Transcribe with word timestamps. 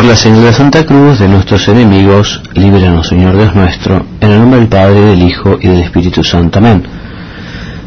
Por 0.00 0.08
la 0.08 0.16
señal 0.16 0.44
de 0.44 0.52
Santa 0.54 0.86
Cruz 0.86 1.18
de 1.18 1.28
nuestros 1.28 1.68
enemigos, 1.68 2.40
líbranos, 2.54 3.06
Señor 3.06 3.36
Dios 3.36 3.54
nuestro, 3.54 4.06
en 4.22 4.30
el 4.30 4.38
nombre 4.38 4.60
del 4.60 4.68
Padre, 4.70 4.98
del 4.98 5.22
Hijo 5.22 5.58
y 5.60 5.68
del 5.68 5.82
Espíritu 5.82 6.24
Santo. 6.24 6.58
Amén. 6.58 6.82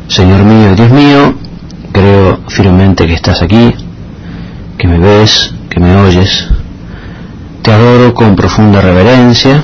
Señor 0.10 0.44
mío 0.44 0.76
Dios 0.76 0.92
mío, 0.92 1.34
creo 1.92 2.42
firmemente 2.50 3.08
que 3.08 3.16
estás 3.16 3.42
aquí, 3.42 3.74
que 4.78 4.88
me 4.88 5.00
ves, 5.00 5.56
que 5.72 5.80
me 5.80 5.96
oyes. 5.96 6.50
Te 7.64 7.72
adoro 7.72 8.14
con 8.14 8.36
profunda 8.36 8.80
reverencia, 8.80 9.64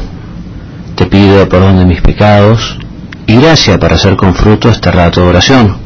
te 0.95 1.05
pido 1.05 1.47
perdón 1.47 1.77
de 1.77 1.85
mis 1.85 2.01
pecados 2.01 2.79
y 3.27 3.35
gracia 3.35 3.77
para 3.77 3.93
hacer 3.93 4.15
con 4.15 4.33
fruto 4.33 4.69
este 4.69 4.89
rato 4.89 5.21
de 5.21 5.27
oración. 5.27 5.77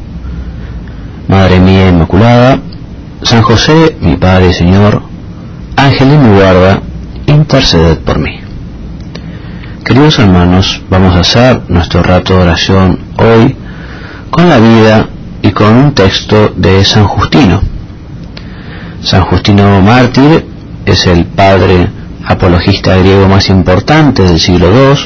Madre 1.28 1.60
mía 1.60 1.90
Inmaculada, 1.90 2.58
San 3.20 3.42
José, 3.42 3.98
mi 4.00 4.16
Padre 4.16 4.48
y 4.48 4.54
Señor, 4.54 5.13
Ángel 5.94 6.10
de 6.10 6.18
mi 6.18 6.36
guarda, 6.40 6.80
interceded 7.28 7.98
por 7.98 8.18
mí. 8.18 8.40
Queridos 9.84 10.18
hermanos, 10.18 10.82
vamos 10.90 11.14
a 11.14 11.20
hacer 11.20 11.62
nuestro 11.68 12.02
rato 12.02 12.34
de 12.34 12.42
oración 12.42 12.98
hoy 13.16 13.54
con 14.28 14.48
la 14.48 14.58
vida 14.58 15.06
y 15.40 15.52
con 15.52 15.68
un 15.72 15.94
texto 15.94 16.52
de 16.56 16.84
San 16.84 17.06
Justino. 17.06 17.60
San 19.02 19.22
Justino 19.22 19.80
mártir 19.82 20.44
es 20.84 21.06
el 21.06 21.26
padre 21.26 21.88
apologista 22.26 22.96
griego 22.96 23.28
más 23.28 23.48
importante 23.48 24.24
del 24.24 24.40
siglo 24.40 24.70
II 24.72 24.98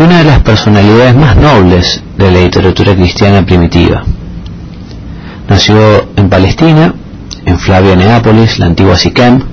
y 0.00 0.02
una 0.02 0.18
de 0.18 0.24
las 0.24 0.40
personalidades 0.40 1.14
más 1.14 1.36
nobles 1.36 2.02
de 2.18 2.32
la 2.32 2.40
literatura 2.40 2.96
cristiana 2.96 3.46
primitiva. 3.46 4.02
Nació 5.48 6.08
en 6.16 6.28
Palestina, 6.28 6.92
en 7.44 7.56
Flavia 7.56 7.94
Neápolis, 7.94 8.58
la 8.58 8.66
antigua 8.66 8.98
Siquem, 8.98 9.51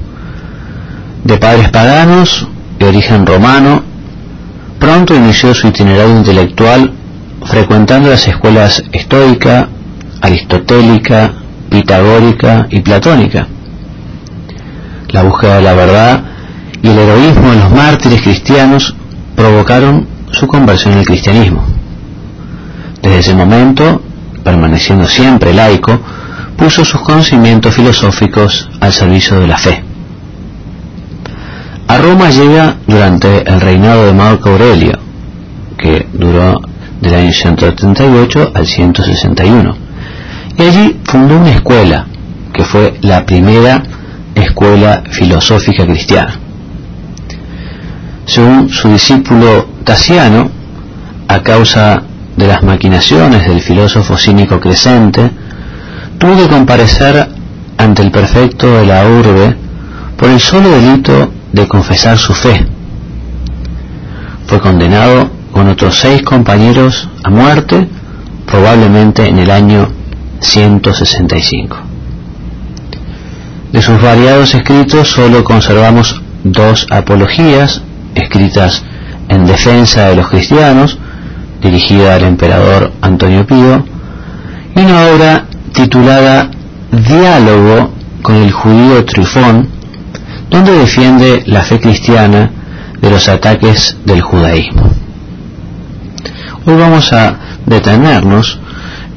de 1.24 1.38
padres 1.38 1.70
paganos 1.70 2.48
y 2.80 2.84
origen 2.84 3.26
romano, 3.26 3.84
pronto 4.80 5.16
inició 5.16 5.54
su 5.54 5.68
itinerario 5.68 6.18
intelectual 6.18 6.94
frecuentando 7.44 8.10
las 8.10 8.28
escuelas 8.28 8.84
estoica, 8.92 9.68
aristotélica, 10.22 11.34
pitagórica 11.70 12.68
y 12.70 12.82
platónica. 12.82 13.48
La 15.10 15.24
búsqueda 15.24 15.58
de 15.58 15.62
la 15.64 15.74
verdad 15.74 16.24
y 16.82 16.88
el 16.88 16.98
heroísmo 16.98 17.52
de 17.52 17.58
los 17.58 17.72
mártires 17.72 18.22
cristianos 18.22 18.96
provocaron 19.36 20.08
su 20.32 20.48
conversión 20.48 20.94
al 20.94 21.06
cristianismo. 21.06 21.66
Desde 23.02 23.20
ese 23.20 23.36
momento, 23.36 24.02
permaneciendo 24.44 25.08
siempre 25.08 25.54
laico, 25.54 26.00
puso 26.58 26.84
sus 26.84 27.02
conocimientos 27.02 27.74
filosóficos 27.74 28.70
al 28.80 28.94
servicio 28.94 29.40
de 29.40 29.48
la 29.48 29.58
fe. 29.58 29.89
Roma 32.10 32.32
llega 32.32 32.76
durante 32.88 33.48
el 33.48 33.62
reinado 33.62 34.08
de 34.08 34.14
Marco 34.14 34.50
Aurelio, 34.50 34.98
que 35.78 36.08
duró 36.12 36.60
del 37.00 37.14
año 37.14 37.32
138 37.32 38.52
al 38.56 38.66
161, 38.66 39.78
y 40.58 40.64
allí 40.64 41.00
fundó 41.04 41.38
una 41.38 41.52
escuela, 41.52 42.08
que 42.52 42.64
fue 42.64 42.96
la 43.02 43.24
primera 43.28 43.84
escuela 44.34 45.04
filosófica 45.12 45.86
cristiana. 45.86 46.34
Según 48.26 48.70
su 48.70 48.90
discípulo 48.90 49.68
Tasiano, 49.84 50.50
a 51.28 51.44
causa 51.44 52.02
de 52.36 52.48
las 52.48 52.64
maquinaciones 52.64 53.48
del 53.48 53.62
filósofo 53.62 54.18
cínico 54.18 54.60
Crescente, 54.60 55.30
tuvo 56.18 56.36
que 56.38 56.48
comparecer 56.48 57.30
ante 57.78 58.02
el 58.02 58.10
prefecto 58.10 58.80
de 58.80 58.88
la 58.88 59.06
urbe 59.06 59.56
por 60.18 60.30
el 60.32 60.40
solo 60.40 60.72
delito 60.72 61.34
de 61.54 61.68
confesar 61.68 62.18
su 62.18 62.34
fe. 62.34 62.66
Fue 64.48 64.60
condenado 64.60 65.30
con 65.52 65.68
otros 65.68 66.00
seis 66.00 66.22
compañeros 66.24 67.10
a 67.24 67.30
muerte, 67.30 67.88
probablemente 68.46 69.28
en 69.28 69.40
el 69.40 69.52
año 69.52 69.90
165. 70.40 71.78
De 73.72 73.82
sus 73.82 74.02
variados 74.02 74.54
escritos 74.56 75.10
solo 75.10 75.44
conservamos 75.44 76.22
dos 76.44 76.88
apologías 76.90 77.82
escritas 78.16 78.84
en 79.28 79.46
defensa 79.46 80.08
de 80.08 80.16
los 80.16 80.30
cristianos, 80.30 80.98
dirigida 81.62 82.16
al 82.16 82.24
emperador 82.24 82.92
Antonio 83.02 83.46
Pío, 83.46 83.86
y 84.76 84.80
una 84.80 85.08
obra 85.08 85.46
titulada 85.74 86.50
Diálogo 86.92 87.94
con 88.24 88.36
el 88.36 88.52
judío 88.52 89.06
Trifón, 89.06 89.70
donde 90.50 90.72
defiende 90.74 91.44
la 91.46 91.64
fe 91.64 91.80
cristiana 91.80 92.52
de 93.02 93.10
los 93.10 93.28
ataques 93.30 93.98
del 94.06 94.22
judaísmo. 94.22 94.90
Hoy 96.66 96.76
vamos 96.76 97.14
a 97.14 97.38
detenernos 97.66 98.60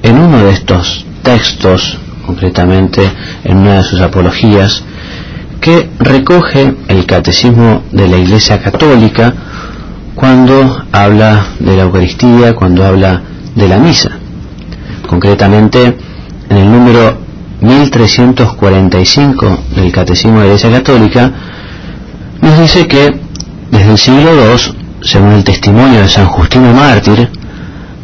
en 0.03 0.19
uno 0.19 0.45
de 0.45 0.53
estos 0.53 1.05
textos, 1.23 1.99
concretamente 2.27 3.11
en 3.45 3.59
una 3.59 3.79
de 3.79 3.85
sus 3.85 4.01
apologías, 4.01 4.85
que 5.61 5.91
recoge 5.99 6.75
el 6.89 7.07
catecismo 7.07 7.83
de 7.93 8.09
la 8.09 8.17
Iglesia 8.17 8.61
Católica 8.61 9.33
cuando 10.15 10.85
habla 10.93 11.47
de 11.59 11.77
la 11.77 11.83
Eucaristía, 11.85 12.55
cuando 12.55 12.85
habla 12.85 13.23
de 13.55 13.69
la 13.69 13.79
misa. 13.79 14.11
Concretamente, 15.07 15.97
en 16.49 16.57
el 16.57 16.71
número 16.71 17.22
1345 17.63 19.59
del 19.77 19.93
Catecismo 19.93 20.41
de 20.41 20.41
la 20.41 20.47
Iglesia 20.47 20.71
Católica, 20.71 21.33
nos 22.41 22.59
dice 22.59 22.87
que 22.89 23.11
desde 23.71 23.91
el 23.93 23.99
siglo 23.99 24.31
II, 24.35 24.75
según 25.01 25.33
el 25.33 25.45
testimonio 25.45 26.01
de 26.01 26.09
San 26.09 26.27
Justino 26.27 26.73
Mártir, 26.73 27.31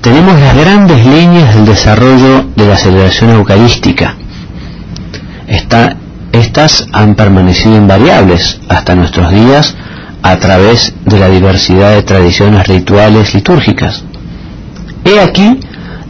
tenemos 0.00 0.38
las 0.40 0.56
grandes 0.56 1.04
líneas 1.04 1.54
del 1.54 1.66
desarrollo 1.66 2.46
de 2.56 2.66
la 2.66 2.76
celebración 2.76 3.30
eucarística. 3.30 4.16
estas 6.32 6.86
han 6.92 7.14
permanecido 7.14 7.76
invariables 7.76 8.60
hasta 8.68 8.94
nuestros 8.94 9.30
días 9.32 9.74
a 10.22 10.36
través 10.36 10.94
de 11.04 11.18
la 11.18 11.28
diversidad 11.28 11.92
de 11.92 12.02
tradiciones 12.02 12.66
rituales 12.66 13.34
litúrgicas. 13.34 14.04
He 15.04 15.20
aquí 15.20 15.58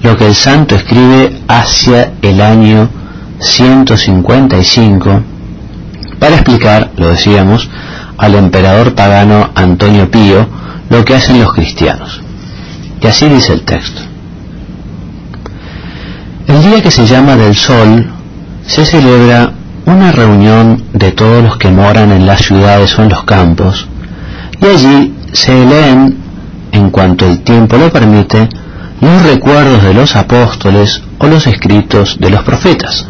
lo 0.02 0.16
que 0.16 0.26
el 0.26 0.34
santo 0.34 0.74
escribe 0.74 1.40
hacia 1.48 2.12
el 2.22 2.40
año 2.40 2.88
155 3.40 5.22
para 6.18 6.34
explicar, 6.34 6.90
lo 6.96 7.08
decíamos, 7.08 7.68
al 8.16 8.34
emperador 8.34 8.94
pagano 8.94 9.50
Antonio 9.54 10.10
Pío 10.10 10.48
lo 10.90 11.04
que 11.04 11.14
hacen 11.14 11.40
los 11.40 11.52
cristianos. 11.52 12.20
Y 13.00 13.06
así 13.06 13.28
dice 13.28 13.52
el 13.52 13.62
texto. 13.62 14.02
El 16.48 16.62
día 16.62 16.82
que 16.82 16.90
se 16.90 17.06
llama 17.06 17.36
del 17.36 17.54
sol 17.54 18.10
se 18.66 18.84
celebra 18.84 19.52
una 19.86 20.12
reunión 20.12 20.84
de 20.92 21.12
todos 21.12 21.44
los 21.44 21.56
que 21.58 21.70
moran 21.70 22.10
en 22.10 22.26
las 22.26 22.42
ciudades 22.42 22.98
o 22.98 23.02
en 23.02 23.10
los 23.10 23.24
campos 23.24 23.86
y 24.60 24.66
allí 24.66 25.14
se 25.32 25.52
leen, 25.52 26.18
en 26.72 26.90
cuanto 26.90 27.26
el 27.26 27.40
tiempo 27.42 27.76
lo 27.76 27.92
permite, 27.92 28.48
los 29.00 29.22
recuerdos 29.22 29.82
de 29.82 29.94
los 29.94 30.16
apóstoles 30.16 31.02
o 31.18 31.26
los 31.26 31.46
escritos 31.46 32.18
de 32.18 32.30
los 32.30 32.42
profetas. 32.42 33.06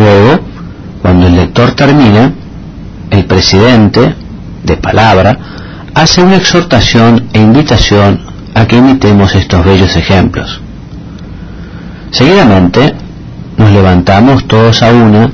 Luego, 0.00 0.40
cuando 1.02 1.26
el 1.26 1.36
lector 1.36 1.72
termina, 1.72 2.32
el 3.10 3.26
presidente, 3.26 4.14
de 4.64 4.76
palabra, 4.78 5.38
hace 5.94 6.22
una 6.22 6.36
exhortación 6.36 7.28
e 7.34 7.38
invitación 7.38 8.18
a 8.54 8.64
que 8.64 8.76
imitemos 8.76 9.34
estos 9.34 9.62
bellos 9.62 9.94
ejemplos. 9.96 10.62
Seguidamente, 12.12 12.94
nos 13.58 13.70
levantamos 13.72 14.48
todos 14.48 14.82
a 14.82 14.90
una 14.90 15.30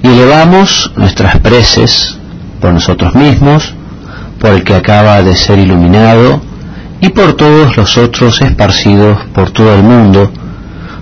y 0.00 0.06
elevamos 0.06 0.92
nuestras 0.94 1.40
preces 1.40 2.16
por 2.60 2.72
nosotros 2.72 3.16
mismos, 3.16 3.74
por 4.38 4.50
el 4.50 4.62
que 4.62 4.76
acaba 4.76 5.22
de 5.22 5.34
ser 5.34 5.58
iluminado 5.58 6.40
y 7.00 7.08
por 7.08 7.32
todos 7.32 7.76
los 7.76 7.98
otros 7.98 8.40
esparcidos 8.42 9.18
por 9.34 9.50
todo 9.50 9.74
el 9.74 9.82
mundo, 9.82 10.30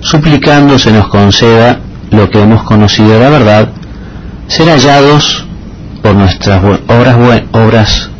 suplicando 0.01 0.79
se 0.79 0.93
nos 0.93 1.09
conceda 1.09 1.79
lo 2.13 2.31
que 2.31 2.43
hemos 2.43 2.63
conocido 2.63 3.11
de 3.11 3.21
la 3.21 3.31
verdad, 3.31 3.69
ser 4.47 4.69
hallados 4.69 5.47
por 6.03 6.15
nuestras 6.15 6.63
obras, 6.63 7.17
obras, 7.53 8.11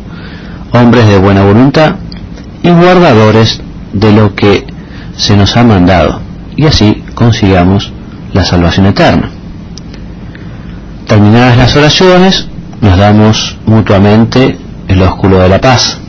hombres 0.71 1.07
de 1.07 1.19
buena 1.19 1.43
voluntad 1.43 1.95
y 2.63 2.69
guardadores 2.69 3.61
de 3.93 4.11
lo 4.11 4.35
que 4.35 4.65
se 5.15 5.37
nos 5.37 5.55
ha 5.55 5.63
mandado, 5.63 6.21
y 6.55 6.65
así 6.65 7.03
consigamos 7.13 7.91
la 8.33 8.43
salvación 8.43 8.87
eterna. 8.87 9.29
Terminadas 11.07 11.57
las 11.57 11.75
oraciones, 11.75 12.47
nos 12.81 12.97
damos 12.97 13.57
mutuamente 13.65 14.57
el 14.87 15.01
ósculo 15.01 15.39
de 15.39 15.49
la 15.49 15.61
paz. 15.61 15.99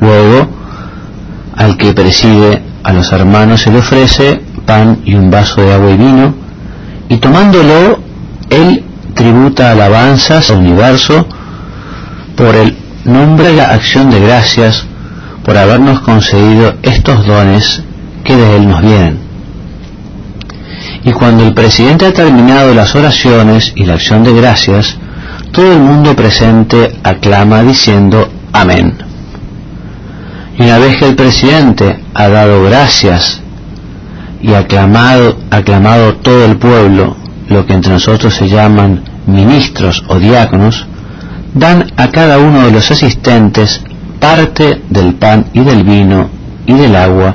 Luego, 0.00 0.48
al 1.56 1.76
que 1.76 1.94
preside 1.94 2.62
a 2.84 2.92
los 2.92 3.10
hermanos 3.12 3.62
se 3.62 3.70
le 3.70 3.78
ofrece 3.78 4.42
pan 4.66 5.00
y 5.04 5.14
un 5.14 5.30
vaso 5.30 5.62
de 5.62 5.72
agua 5.72 5.90
y 5.90 5.96
vino, 5.96 6.34
y 7.08 7.16
tomándolo, 7.16 8.00
él 8.50 8.84
tributa 9.14 9.72
alabanzas 9.72 10.50
al 10.50 10.58
universo 10.58 11.26
por 12.36 12.54
el 12.54 12.76
nombre 13.04 13.52
y 13.52 13.56
la 13.56 13.70
acción 13.70 14.10
de 14.10 14.20
gracias 14.20 14.84
por 15.44 15.56
habernos 15.56 16.00
concedido 16.00 16.74
estos 16.82 17.26
dones 17.26 17.82
que 18.24 18.36
de 18.36 18.56
él 18.56 18.68
nos 18.68 18.82
vienen. 18.82 19.18
Y 21.04 21.12
cuando 21.12 21.44
el 21.46 21.54
presidente 21.54 22.06
ha 22.06 22.12
terminado 22.12 22.74
las 22.74 22.94
oraciones 22.94 23.72
y 23.74 23.84
la 23.84 23.94
acción 23.94 24.24
de 24.24 24.34
gracias, 24.34 24.96
todo 25.52 25.72
el 25.72 25.80
mundo 25.80 26.14
presente 26.14 26.96
aclama 27.02 27.62
diciendo 27.62 28.28
amén. 28.52 28.94
Y 30.58 30.62
una 30.62 30.78
vez 30.78 30.98
que 30.98 31.08
el 31.08 31.16
presidente 31.16 32.00
ha 32.14 32.28
dado 32.28 32.62
gracias 32.64 33.40
y 34.40 34.54
aclamado, 34.54 35.38
aclamado 35.50 36.14
todo 36.16 36.44
el 36.44 36.56
pueblo, 36.58 37.16
lo 37.48 37.66
que 37.66 37.74
entre 37.74 37.92
nosotros 37.92 38.34
se 38.34 38.48
llaman 38.48 39.02
ministros 39.26 40.04
o 40.08 40.18
diáconos, 40.18 40.86
dan 41.54 41.92
a 41.96 42.08
cada 42.08 42.38
uno 42.38 42.62
de 42.62 42.72
los 42.72 42.90
asistentes 42.90 43.82
parte 44.20 44.82
del 44.90 45.14
pan 45.14 45.46
y 45.52 45.60
del 45.60 45.84
vino 45.84 46.28
y 46.66 46.74
del 46.74 46.94
agua 46.96 47.34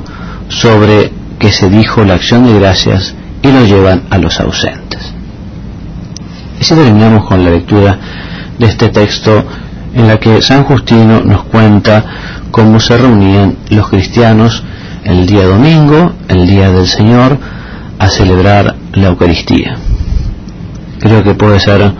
sobre 0.49 1.11
que 1.39 1.51
se 1.51 1.69
dijo 1.69 2.03
la 2.03 2.15
acción 2.15 2.45
de 2.45 2.59
gracias 2.59 3.15
y 3.41 3.51
lo 3.51 3.65
llevan 3.65 4.03
a 4.09 4.17
los 4.17 4.39
ausentes. 4.39 5.13
Y 6.59 6.63
si 6.63 6.75
terminamos 6.75 7.25
con 7.25 7.43
la 7.43 7.51
lectura 7.51 7.99
de 8.57 8.65
este 8.65 8.89
texto 8.89 9.43
en 9.93 10.07
la 10.07 10.17
que 10.17 10.41
San 10.41 10.63
Justino 10.63 11.21
nos 11.21 11.43
cuenta 11.43 12.03
cómo 12.51 12.79
se 12.79 12.97
reunían 12.97 13.57
los 13.69 13.89
cristianos 13.89 14.63
el 15.03 15.25
día 15.25 15.45
domingo, 15.45 16.13
el 16.27 16.47
día 16.47 16.71
del 16.71 16.87
Señor, 16.87 17.37
a 17.99 18.07
celebrar 18.09 18.75
la 18.93 19.07
Eucaristía. 19.07 19.77
Creo 20.99 21.23
que 21.23 21.33
puede 21.33 21.59
ser 21.59 21.91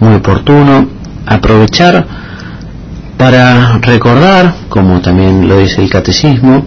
muy 0.00 0.14
oportuno 0.14 0.88
aprovechar 1.26 2.06
para 3.16 3.78
recordar, 3.78 4.54
como 4.68 5.00
también 5.00 5.48
lo 5.48 5.58
dice 5.58 5.82
el 5.82 5.90
catecismo, 5.90 6.64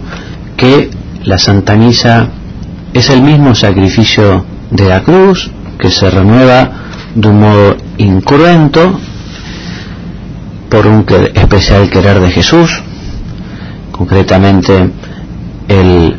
que 0.56 0.90
la 1.24 1.38
Santa 1.38 1.76
Misa 1.76 2.28
es 2.92 3.08
el 3.08 3.22
mismo 3.22 3.54
sacrificio 3.54 4.44
de 4.70 4.88
la 4.88 5.02
cruz 5.02 5.50
que 5.78 5.90
se 5.90 6.10
renueva 6.10 6.70
de 7.14 7.28
un 7.28 7.40
modo 7.40 7.76
incruento 7.98 8.98
por 10.68 10.86
un 10.86 11.04
especial 11.34 11.90
querer 11.90 12.20
de 12.20 12.30
Jesús, 12.30 12.82
concretamente 13.90 14.90
el 15.70 16.16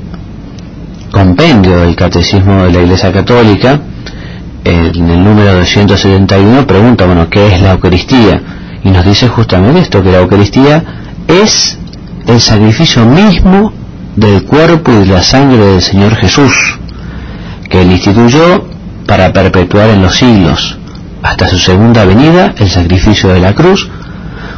compendio 1.12 1.82
del 1.82 1.96
Catecismo 1.96 2.64
de 2.64 2.72
la 2.72 2.80
Iglesia 2.80 3.12
Católica, 3.12 3.82
en 4.64 5.10
el 5.10 5.24
número 5.24 5.56
271 5.56 6.66
pregunta, 6.66 7.06
bueno, 7.06 7.30
¿qué 7.30 7.48
es 7.48 7.62
la 7.62 7.72
Eucaristía? 7.74 8.42
Y 8.84 8.90
nos 8.90 9.04
dice 9.04 9.28
justamente 9.28 9.82
esto, 9.82 10.02
que 10.02 10.12
la 10.12 10.20
Eucaristía 10.20 10.84
es 11.28 11.78
el 12.28 12.40
sacrificio 12.40 13.06
mismo 13.06 13.74
del 14.16 14.44
cuerpo 14.44 14.92
y 14.94 15.00
de 15.00 15.06
la 15.08 15.22
sangre 15.22 15.66
del 15.66 15.82
Señor 15.82 16.16
Jesús, 16.16 16.80
que 17.70 17.82
él 17.82 17.92
instituyó 17.92 18.66
para 19.06 19.34
perpetuar 19.34 19.90
en 19.90 20.02
los 20.02 20.16
siglos, 20.16 20.78
hasta 21.24 21.50
su 21.50 21.58
segunda 21.58 22.06
venida, 22.06 22.54
el 22.58 22.70
sacrificio 22.70 23.30
de 23.34 23.42
la 23.42 23.54
cruz, 23.54 23.90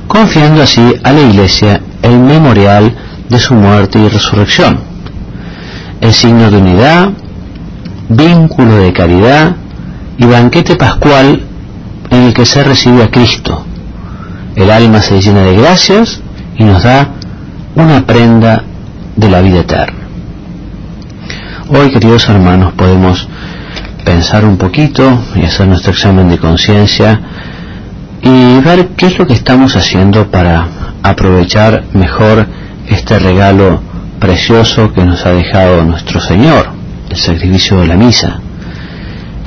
confiando 0.08 0.62
así 0.62 0.94
a 1.04 1.12
la 1.12 1.22
Iglesia 1.22 1.82
el 2.04 2.20
memorial 2.20 2.96
de 3.30 3.40
su 3.40 3.54
muerte 3.54 4.00
y 4.00 4.08
resurrección, 4.08 4.80
el 6.02 6.14
signo 6.14 6.52
de 6.52 6.58
unidad, 6.58 7.10
vínculo 8.10 8.78
de 8.78 8.94
caridad 8.94 9.56
y 10.18 10.26
banquete 10.26 10.76
pascual 10.76 11.42
en 12.10 12.24
el 12.24 12.34
que 12.34 12.46
se 12.46 12.64
recibe 12.64 13.04
a 13.04 13.10
Cristo. 13.10 13.66
El 14.56 14.70
alma 14.70 15.02
se 15.02 15.20
llena 15.20 15.42
de 15.42 15.56
gracias 15.56 16.22
y 16.58 16.64
nos 16.64 16.84
da 16.84 17.10
una 17.76 18.06
prenda 18.06 18.64
de 19.16 19.30
la 19.30 19.42
vida 19.42 19.62
eterna. 19.62 20.00
Hoy, 21.70 21.92
queridos 21.92 22.30
hermanos, 22.30 22.74
podemos 22.74 23.28
pensar 24.04 24.46
un 24.46 24.58
poquito 24.58 25.24
y 25.36 25.44
hacer 25.44 25.68
nuestro 25.68 25.92
examen 25.92 26.30
de 26.30 26.38
conciencia 26.38 27.20
y 28.22 28.60
ver 28.60 28.90
qué 28.90 29.08
es 29.08 29.18
lo 29.18 29.26
que 29.26 29.34
estamos 29.34 29.76
haciendo 29.76 30.30
para 30.30 30.68
aprovechar 31.02 31.86
mejor 31.94 32.48
este 32.88 33.20
regalo 33.20 33.82
precioso 34.20 34.94
que 34.94 35.04
nos 35.04 35.26
ha 35.26 35.32
dejado 35.32 35.84
nuestro 35.84 36.20
Señor, 36.20 36.70
el 37.10 37.18
sacrificio 37.18 37.80
de 37.82 37.88
la 37.88 37.96
misa. 37.96 38.40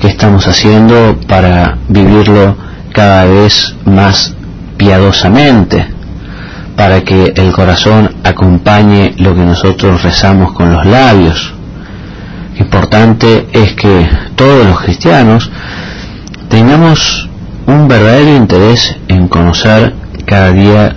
¿Qué 0.00 0.08
estamos 0.08 0.46
haciendo 0.46 1.18
para 1.26 1.78
vivirlo 1.88 2.56
cada 2.92 3.24
vez 3.24 3.74
más 3.84 4.34
piadosamente? 4.76 5.86
Para 6.76 7.00
que 7.02 7.32
el 7.34 7.52
corazón 7.52 8.16
acompañe 8.22 9.14
lo 9.16 9.34
que 9.34 9.40
nosotros 9.40 10.02
rezamos 10.02 10.52
con 10.52 10.72
los 10.72 10.84
labios. 10.84 11.54
Importante 12.58 13.48
es 13.52 13.72
que 13.74 14.08
todos 14.34 14.66
los 14.66 14.80
cristianos 14.80 15.50
tengamos 16.50 17.28
un 17.66 17.88
verdadero 17.88 18.36
interés 18.36 18.94
en 19.08 19.28
conocer 19.28 19.94
cada 20.26 20.52
día 20.52 20.94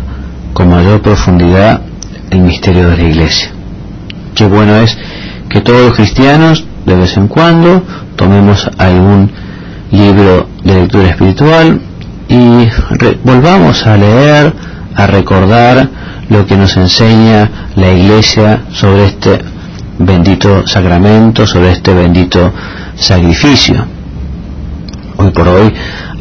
con 0.54 0.70
mayor 0.70 1.02
profundidad 1.02 1.82
el 2.30 2.42
misterio 2.42 2.90
de 2.90 2.98
la 2.98 3.04
iglesia. 3.04 3.52
Qué 4.36 4.46
bueno 4.46 4.76
es 4.76 4.98
que 5.50 5.62
todos 5.62 5.88
los 5.88 5.96
cristianos 5.96 6.66
de 6.86 6.96
vez 6.96 7.18
en 7.18 7.28
cuando 7.28 7.84
tomemos 8.16 8.70
algún 8.78 9.32
libro 9.92 10.48
de 10.64 10.74
lectura 10.76 11.10
espiritual 11.10 11.82
y 12.28 12.68
volvamos 13.24 13.86
a 13.86 13.98
leer, 13.98 14.54
a 14.96 15.08
recordar 15.08 15.90
lo 16.30 16.46
que 16.46 16.56
nos 16.56 16.78
enseña 16.78 17.72
la 17.76 17.92
iglesia 17.92 18.64
sobre 18.72 19.06
este 19.06 19.40
bendito 19.98 20.66
sacramento, 20.68 21.46
sobre 21.48 21.72
este 21.72 21.94
bendito 21.94 22.54
sacrificio. 22.96 23.86
Hoy 25.18 25.32
por 25.32 25.48
hoy 25.48 25.74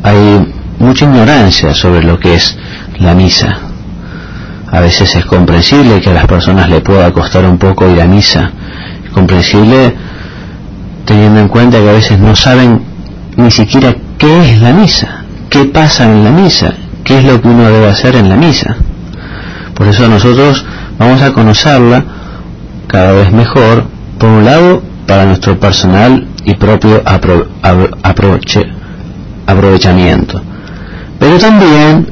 hay 0.02 0.52
mucha 0.78 1.04
ignorancia 1.04 1.75
sobre 1.75 2.02
lo 2.02 2.18
que 2.18 2.35
es 2.35 2.56
la 2.99 3.14
misa. 3.14 3.67
A 4.70 4.80
veces 4.80 5.14
es 5.14 5.25
comprensible 5.25 6.00
que 6.00 6.10
a 6.10 6.14
las 6.14 6.26
personas 6.26 6.68
le 6.68 6.80
pueda 6.80 7.10
costar 7.12 7.44
un 7.44 7.58
poco 7.58 7.88
ir 7.88 8.00
a 8.00 8.06
misa. 8.06 8.50
Comprensible 9.12 9.94
teniendo 11.04 11.40
en 11.40 11.48
cuenta 11.48 11.78
que 11.78 11.88
a 11.88 11.92
veces 11.92 12.18
no 12.18 12.37
saben 12.37 12.82
ni 13.37 13.50
siquiera 13.50 13.94
qué 14.18 14.52
es 14.52 14.60
la 14.60 14.72
misa, 14.72 15.25
qué 15.48 15.64
pasa 15.64 16.04
en 16.04 16.22
la 16.22 16.30
misa, 16.30 16.75
qué 17.02 17.18
es 17.18 17.25
lo 17.25 17.40
que 17.40 17.48
uno 17.48 17.64
debe 17.70 17.88
hacer 17.88 18.14
en 18.16 18.28
la 18.28 18.37
misa. 18.37 18.76
Por 19.75 19.88
eso 19.88 20.06
nosotros 20.06 20.64
vamos 20.98 21.22
a 21.22 21.32
conocerla 21.32 22.04
cada 22.88 23.12
vez 23.12 23.32
mejor, 23.32 23.84
por 24.18 24.28
un 24.28 24.44
lado, 24.44 24.82
para 25.06 25.25
nuestro 25.25 25.58
personal 25.58 26.26
y 26.44 26.54
propio 26.54 27.02
aprovechamiento, 29.44 30.42
pero 31.18 31.38
también 31.38 32.06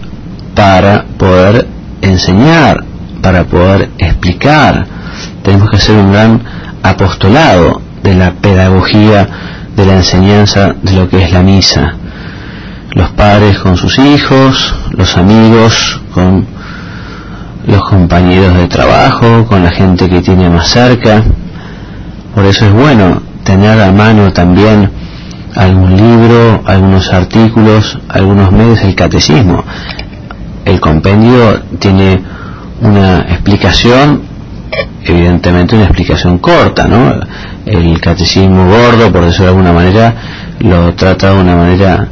para 0.54 1.04
poder 1.18 1.66
enseñar, 2.10 2.84
para 3.22 3.44
poder 3.44 3.90
explicar. 3.98 4.86
Tenemos 5.42 5.70
que 5.70 5.76
hacer 5.76 5.96
un 5.96 6.12
gran 6.12 6.42
apostolado 6.82 7.80
de 8.02 8.14
la 8.14 8.32
pedagogía, 8.32 9.28
de 9.76 9.86
la 9.86 9.96
enseñanza 9.96 10.75
de 10.82 10.92
lo 10.92 11.08
que 11.08 11.25
es 11.25 11.32
la 11.32 11.42
misa. 11.42 11.94
Los 12.92 13.10
padres 13.10 13.58
con 13.58 13.76
sus 13.76 13.98
hijos, 13.98 14.75
los 14.90 15.16
amigos 15.16 16.00
con 16.14 16.46
los 17.66 17.82
compañeros 17.82 18.56
de 18.56 18.68
trabajo, 18.68 19.44
con 19.46 19.64
la 19.64 19.70
gente 19.70 20.08
que 20.08 20.22
tiene 20.22 20.48
más 20.48 20.68
cerca. 20.68 21.25
Por 22.34 22.44
eso 22.44 22.66
es 22.66 22.72
bueno 22.72 23.22
tener 23.44 23.80
a 23.80 23.92
mano 23.92 24.32
también 24.32 24.90
algún 25.54 25.96
libro, 25.96 26.62
algunos 26.64 27.12
artículos, 27.12 27.98
algunos 28.08 28.52
medios, 28.52 28.82
el 28.82 28.94
catecismo. 28.94 29.64
El 30.66 30.80
compendio 30.80 31.62
tiene 31.78 32.20
una 32.80 33.20
explicación, 33.20 34.23
evidentemente 35.04 35.76
una 35.76 35.85
explicación 35.85 36.38
corta, 36.38 36.88
¿no? 36.88 37.20
El 37.64 38.00
catecismo 38.00 38.66
gordo, 38.66 39.12
por 39.12 39.25
decirlo 39.25 39.44
de 39.44 39.50
alguna 39.50 39.73
manera, 39.73 40.14
lo 40.58 40.92
trata 40.94 41.30
de 41.30 41.40
una 41.40 41.54
manera 41.54 42.08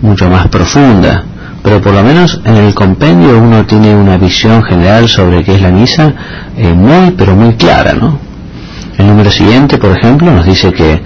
mucho 0.00 0.30
más 0.30 0.48
profunda. 0.48 1.24
pero 1.62 1.78
por 1.82 1.92
lo 1.92 2.02
menos 2.02 2.40
en 2.46 2.56
el 2.56 2.72
compendio 2.74 3.38
uno 3.38 3.66
tiene 3.66 3.94
una 3.94 4.16
visión 4.16 4.62
general 4.62 5.06
sobre 5.06 5.44
qué 5.44 5.56
es 5.56 5.60
la 5.60 5.70
misa 5.70 6.14
eh, 6.56 6.72
muy, 6.72 7.10
pero 7.10 7.36
muy 7.36 7.52
clara, 7.56 7.92
¿no? 7.92 8.18
El 8.96 9.08
número 9.08 9.30
siguiente, 9.30 9.76
por 9.76 9.90
ejemplo, 9.94 10.32
nos 10.32 10.46
dice 10.46 10.72
que 10.72 11.02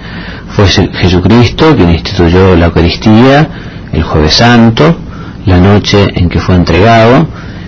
fue 0.47 0.65
Jesucristo 0.67 1.75
quien 1.75 1.89
instituyó 1.89 2.55
la 2.55 2.67
Eucaristía 2.67 3.49
el 3.91 4.03
jueves 4.03 4.35
santo, 4.35 4.97
la 5.45 5.59
noche 5.59 6.07
en 6.15 6.29
que 6.29 6.39
fue 6.39 6.55
entregado, 6.55 7.27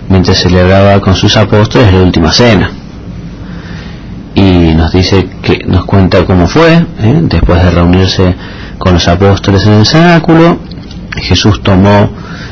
mientras 0.10 0.38
celebraba 0.38 1.00
con 1.00 1.16
sus 1.16 1.36
apóstoles 1.38 1.94
la 1.94 2.02
última 2.02 2.32
cena. 2.32 2.72
Y 4.36 4.74
nos 4.76 4.92
dice 4.92 5.28
que 5.42 5.64
nos 5.68 5.86
cuenta 5.86 6.26
cómo 6.26 6.48
fue, 6.48 6.74
¿eh? 7.00 7.20
después 7.24 7.62
de 7.64 7.72
reunirse 7.72 8.36
con 8.78 8.94
los 8.94 9.08
apóstoles 9.08 9.66
en 9.66 9.74
el 9.74 9.86
cenáculo, 9.86 10.60
Jesús 11.16 11.62
tomó 11.64 12.10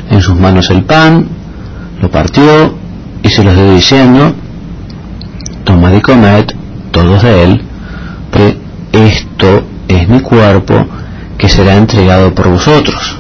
en 0.10 0.22
sus 0.22 0.36
manos 0.36 0.70
el 0.70 0.84
pan, 0.84 1.27
lo 2.01 2.10
partió 2.10 2.75
y 3.22 3.29
se 3.29 3.44
los 3.44 3.55
dio 3.55 3.74
diciendo, 3.74 4.34
tomad 5.63 5.94
y 5.94 6.01
comed 6.01 6.46
todos 6.91 7.24
de 7.24 7.44
él, 7.44 7.62
que 8.32 8.58
esto 8.91 9.63
es 9.88 10.08
mi 10.08 10.22
cuerpo 10.22 10.86
que 11.38 11.50
será 11.50 11.75
entregado 11.75 12.34
por 12.34 12.50
vosotros. 12.50 13.17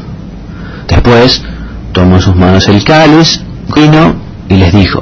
Después 0.87 1.43
tomó 1.95 2.17
en 2.17 2.21
sus 2.21 2.35
manos 2.35 2.67
el 2.67 2.83
cáliz, 2.83 3.41
vino 3.73 4.15
y 4.49 4.55
les 4.55 4.73
dijo, 4.73 5.01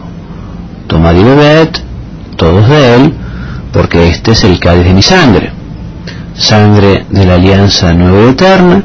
tomad 0.86 1.16
y 1.16 1.24
bebed 1.24 1.70
todos 2.38 2.70
de 2.70 2.96
él, 2.96 3.14
porque 3.72 4.10
este 4.10 4.34
es 4.34 4.44
el 4.44 4.60
cáliz 4.60 4.86
de 4.86 4.94
mi 4.94 5.02
sangre, 5.02 5.52
sangre 6.36 7.08
de 7.10 7.26
la 7.26 7.34
alianza 7.34 7.94
nueva 7.96 8.28
y 8.28 8.30
eterna, 8.30 8.84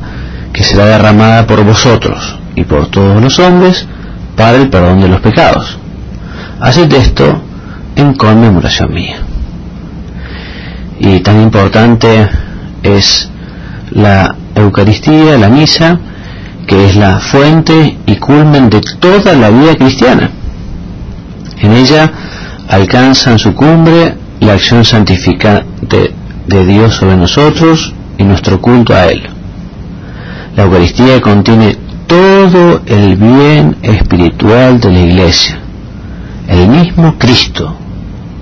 que 0.54 0.64
será 0.64 0.86
derramada 0.86 1.46
por 1.46 1.62
vosotros 1.62 2.38
y 2.56 2.64
por 2.64 2.86
todos 2.86 3.20
los 3.20 3.38
hombres 3.38 3.86
para 4.34 4.56
el 4.56 4.70
perdón 4.70 5.02
de 5.02 5.08
los 5.08 5.20
pecados. 5.20 5.78
Haced 6.60 6.90
esto 6.94 7.42
en 7.94 8.14
conmemoración 8.14 8.90
mía. 8.90 9.18
Y 10.98 11.20
tan 11.20 11.42
importante 11.42 12.26
es 12.82 13.28
la 13.90 14.34
Eucaristía, 14.54 15.36
la 15.36 15.50
misa, 15.50 16.00
que 16.68 16.84
es 16.84 16.96
la 16.96 17.18
fuente 17.18 17.96
y 18.06 18.16
culmen 18.16 18.68
de 18.68 18.82
toda 19.00 19.32
la 19.32 19.48
vida 19.48 19.74
cristiana. 19.74 20.30
En 21.60 21.72
ella 21.72 22.12
alcanzan 22.68 23.38
su 23.38 23.54
cumbre 23.54 24.14
la 24.40 24.52
acción 24.52 24.84
santificante 24.84 26.12
de 26.46 26.66
Dios 26.66 26.94
sobre 26.94 27.16
nosotros 27.16 27.94
y 28.18 28.24
nuestro 28.24 28.60
culto 28.60 28.94
a 28.94 29.06
Él. 29.06 29.22
La 30.56 30.64
Eucaristía 30.64 31.20
contiene 31.22 31.78
todo 32.06 32.82
el 32.84 33.16
bien 33.16 33.76
espiritual 33.82 34.78
de 34.78 34.92
la 34.92 35.00
Iglesia, 35.00 35.58
el 36.48 36.68
mismo 36.68 37.14
Cristo, 37.16 37.74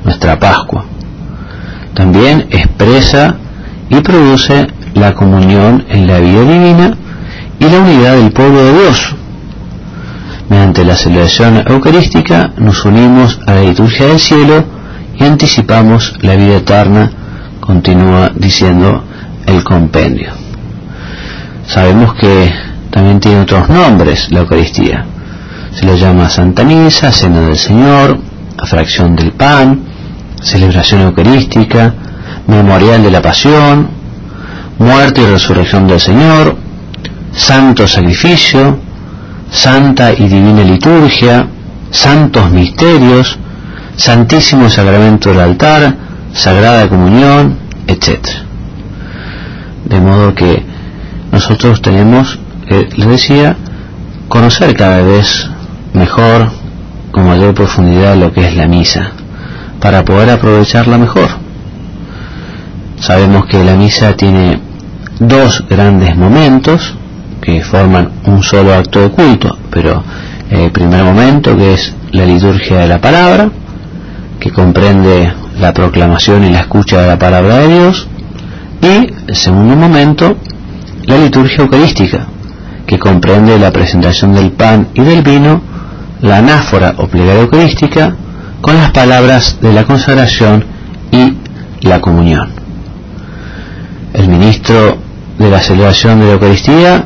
nuestra 0.05 0.37
Pascua. 0.37 0.85
También 1.95 2.49
expresa 2.51 3.37
y 3.89 4.01
produce 4.01 4.67
la 4.95 5.15
comunión 5.15 5.85
en 5.89 6.09
la 6.09 6.19
vida 6.19 6.43
divina 6.43 6.97
y 7.59 7.65
la 7.65 7.79
unidad 7.79 8.17
del 8.17 8.33
pueblo 8.33 8.63
de 8.63 8.73
Dios. 8.73 9.15
Mediante 10.49 10.85
la 10.85 10.95
celebración 10.95 11.65
eucarística 11.67 12.53
nos 12.57 12.85
unimos 12.85 13.39
a 13.47 13.55
la 13.55 13.63
liturgia 13.63 14.07
del 14.07 14.21
cielo 14.21 14.65
y 15.19 15.25
anticipamos 15.25 16.15
la 16.23 16.37
vida 16.37 16.57
eterna, 16.57 17.11
continúa 17.61 18.31
diciendo 18.35 19.03
el 19.47 19.65
compendio. 19.65 20.33
Sabemos 21.67 22.15
que 22.15 22.53
también 22.91 23.19
tiene 23.19 23.41
otros 23.41 23.69
nombres 23.69 24.31
la 24.31 24.41
Eucaristía. 24.41 25.05
Se 25.73 25.85
le 25.85 25.99
llama 25.99 26.31
Santa 26.31 26.65
Misa, 26.65 27.13
Cena 27.13 27.41
del 27.41 27.57
Señor, 27.57 28.19
fracción 28.65 29.17
del 29.17 29.33
pan, 29.33 29.81
celebración 30.43 31.03
eucarística, 31.03 31.93
memorial 32.47 33.03
de 33.03 33.11
la 33.11 33.21
pasión, 33.21 33.89
muerte 34.79 35.23
y 35.23 35.27
resurrección 35.27 35.87
del 35.87 36.01
Señor, 36.01 36.57
santo 37.37 37.87
sacrificio, 37.87 38.79
santa 39.51 40.13
y 40.13 40.27
divina 40.27 40.65
liturgia, 40.65 41.47
santos 41.91 42.51
misterios, 42.51 43.39
santísimo 43.97 44.69
sacramento 44.69 45.29
del 45.29 45.41
altar, 45.41 45.97
sagrada 46.33 46.89
comunión, 46.89 47.59
etc. 47.87 48.27
De 49.85 50.01
modo 50.01 50.35
que 50.35 50.65
nosotros 51.31 51.81
tenemos, 51.83 52.39
eh, 52.69 52.89
les 52.97 53.09
decía, 53.09 53.57
conocer 54.29 54.75
cada 54.75 55.03
vez 55.03 55.49
mejor, 55.93 56.51
con 57.13 57.27
mayor 57.27 57.55
profundidad, 57.55 58.17
lo 58.17 58.33
que 58.33 58.47
es 58.47 58.57
la 58.57 58.67
misa, 58.67 59.13
para 59.81 60.05
poder 60.05 60.31
aprovecharla 60.31 60.99
mejor. 60.99 61.29
Sabemos 62.99 63.47
que 63.47 63.63
la 63.63 63.75
misa 63.75 64.15
tiene 64.15 64.61
dos 65.21 65.65
grandes 65.69 66.17
momentos, 66.17 66.97
que 67.47 67.63
forman 67.63 68.11
un 68.25 68.43
solo 68.43 68.75
acto 68.75 69.01
de 69.03 69.11
culto, 69.11 69.57
pero 69.71 70.03
el 70.51 70.73
primer 70.73 71.05
momento 71.05 71.57
que 71.57 71.75
es 71.75 71.95
la 72.11 72.27
liturgia 72.27 72.79
de 72.79 72.89
la 72.89 73.01
palabra, 73.01 73.49
que 74.41 74.51
comprende 74.51 75.33
la 75.61 75.73
proclamación 75.73 76.43
y 76.43 76.51
la 76.51 76.63
escucha 76.63 77.03
de 77.03 77.07
la 77.07 77.19
palabra 77.21 77.59
de 77.59 77.69
Dios, 77.69 78.09
y 78.83 79.31
el 79.31 79.37
segundo 79.37 79.77
momento, 79.77 80.37
la 81.05 81.19
liturgia 81.19 81.59
eucarística, 81.63 82.27
que 82.85 82.99
comprende 82.99 83.57
la 83.61 83.71
presentación 83.71 84.35
del 84.35 84.51
pan 84.51 84.89
y 84.95 85.03
del 85.03 85.23
vino, 85.23 85.63
la 86.23 86.39
anáfora 86.39 86.95
o 86.99 87.07
plegaria 87.07 87.43
eucarística, 87.43 88.17
con 88.61 88.77
las 88.77 88.91
palabras 88.91 89.59
de 89.63 89.73
la 89.73 89.85
consagración 89.85 90.65
y 91.13 91.37
la 91.87 92.01
comunión. 92.01 92.51
El 94.15 94.29
ministro 94.29 94.99
de 95.39 95.49
la 95.49 95.61
celebración 95.61 96.19
de 96.19 96.27
la 96.27 96.33
Eucaristía 96.33 97.05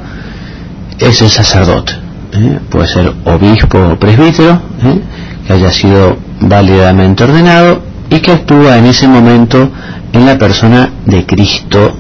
es 1.01 1.23
el 1.23 1.31
sacerdote. 1.31 1.93
¿eh? 2.33 2.59
Puede 2.69 2.87
ser 2.89 3.13
obispo 3.25 3.79
o 3.79 3.99
presbítero, 3.99 4.61
¿eh? 4.85 5.01
que 5.47 5.53
haya 5.53 5.71
sido 5.71 6.17
válidamente 6.41 7.25
ordenado 7.25 7.83
y 8.09 8.21
que 8.21 8.33
actúa 8.33 8.79
en 8.79 8.87
ese 8.87 9.09
momento 9.09 9.71
en 10.13 10.27
la 10.27 10.39
persona 10.39 10.91
de 11.07 11.25
Cristo 11.25 11.95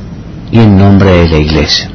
y 0.52 0.59
en 0.59 0.76
nombre 0.76 1.11
de 1.11 1.28
la 1.28 1.38
iglesia. 1.38 1.90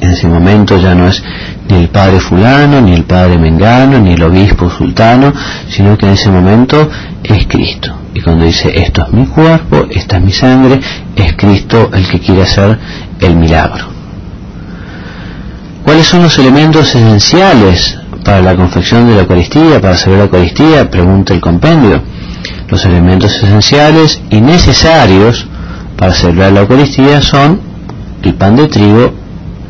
En 0.00 0.12
ese 0.12 0.26
momento 0.26 0.78
ya 0.78 0.94
no 0.94 1.08
es 1.08 1.22
ni 1.68 1.76
el 1.76 1.88
padre 1.88 2.20
fulano, 2.20 2.80
ni 2.80 2.94
el 2.94 3.04
padre 3.04 3.38
mengano, 3.38 3.98
ni 3.98 4.12
el 4.12 4.22
obispo 4.22 4.70
sultano, 4.70 5.32
sino 5.68 5.96
que 5.98 6.06
en 6.06 6.12
ese 6.12 6.30
momento 6.30 6.88
es 7.22 7.46
Cristo. 7.46 7.94
Y 8.14 8.20
cuando 8.22 8.44
dice 8.44 8.72
esto 8.74 9.04
es 9.06 9.12
mi 9.12 9.26
cuerpo, 9.26 9.86
esta 9.90 10.16
es 10.16 10.24
mi 10.24 10.32
sangre, 10.32 10.80
es 11.14 11.34
Cristo 11.34 11.90
el 11.92 12.08
que 12.08 12.18
quiere 12.18 12.42
hacer 12.42 12.78
el 13.20 13.36
milagro. 13.36 13.99
¿Cuáles 15.90 16.06
son 16.06 16.22
los 16.22 16.38
elementos 16.38 16.94
esenciales 16.94 17.98
para 18.24 18.40
la 18.40 18.54
confección 18.54 19.08
de 19.08 19.16
la 19.16 19.22
Eucaristía, 19.22 19.80
para 19.80 19.94
hacer 19.94 20.12
la 20.12 20.22
Eucaristía? 20.22 20.88
Pregunta 20.88 21.34
el 21.34 21.40
compendio. 21.40 22.00
Los 22.68 22.84
elementos 22.84 23.34
esenciales 23.34 24.22
y 24.30 24.40
necesarios 24.40 25.48
para 25.96 26.14
celebrar 26.14 26.52
la 26.52 26.60
Eucaristía 26.60 27.20
son 27.20 27.60
el 28.22 28.34
pan 28.34 28.54
de 28.54 28.68
trigo 28.68 29.12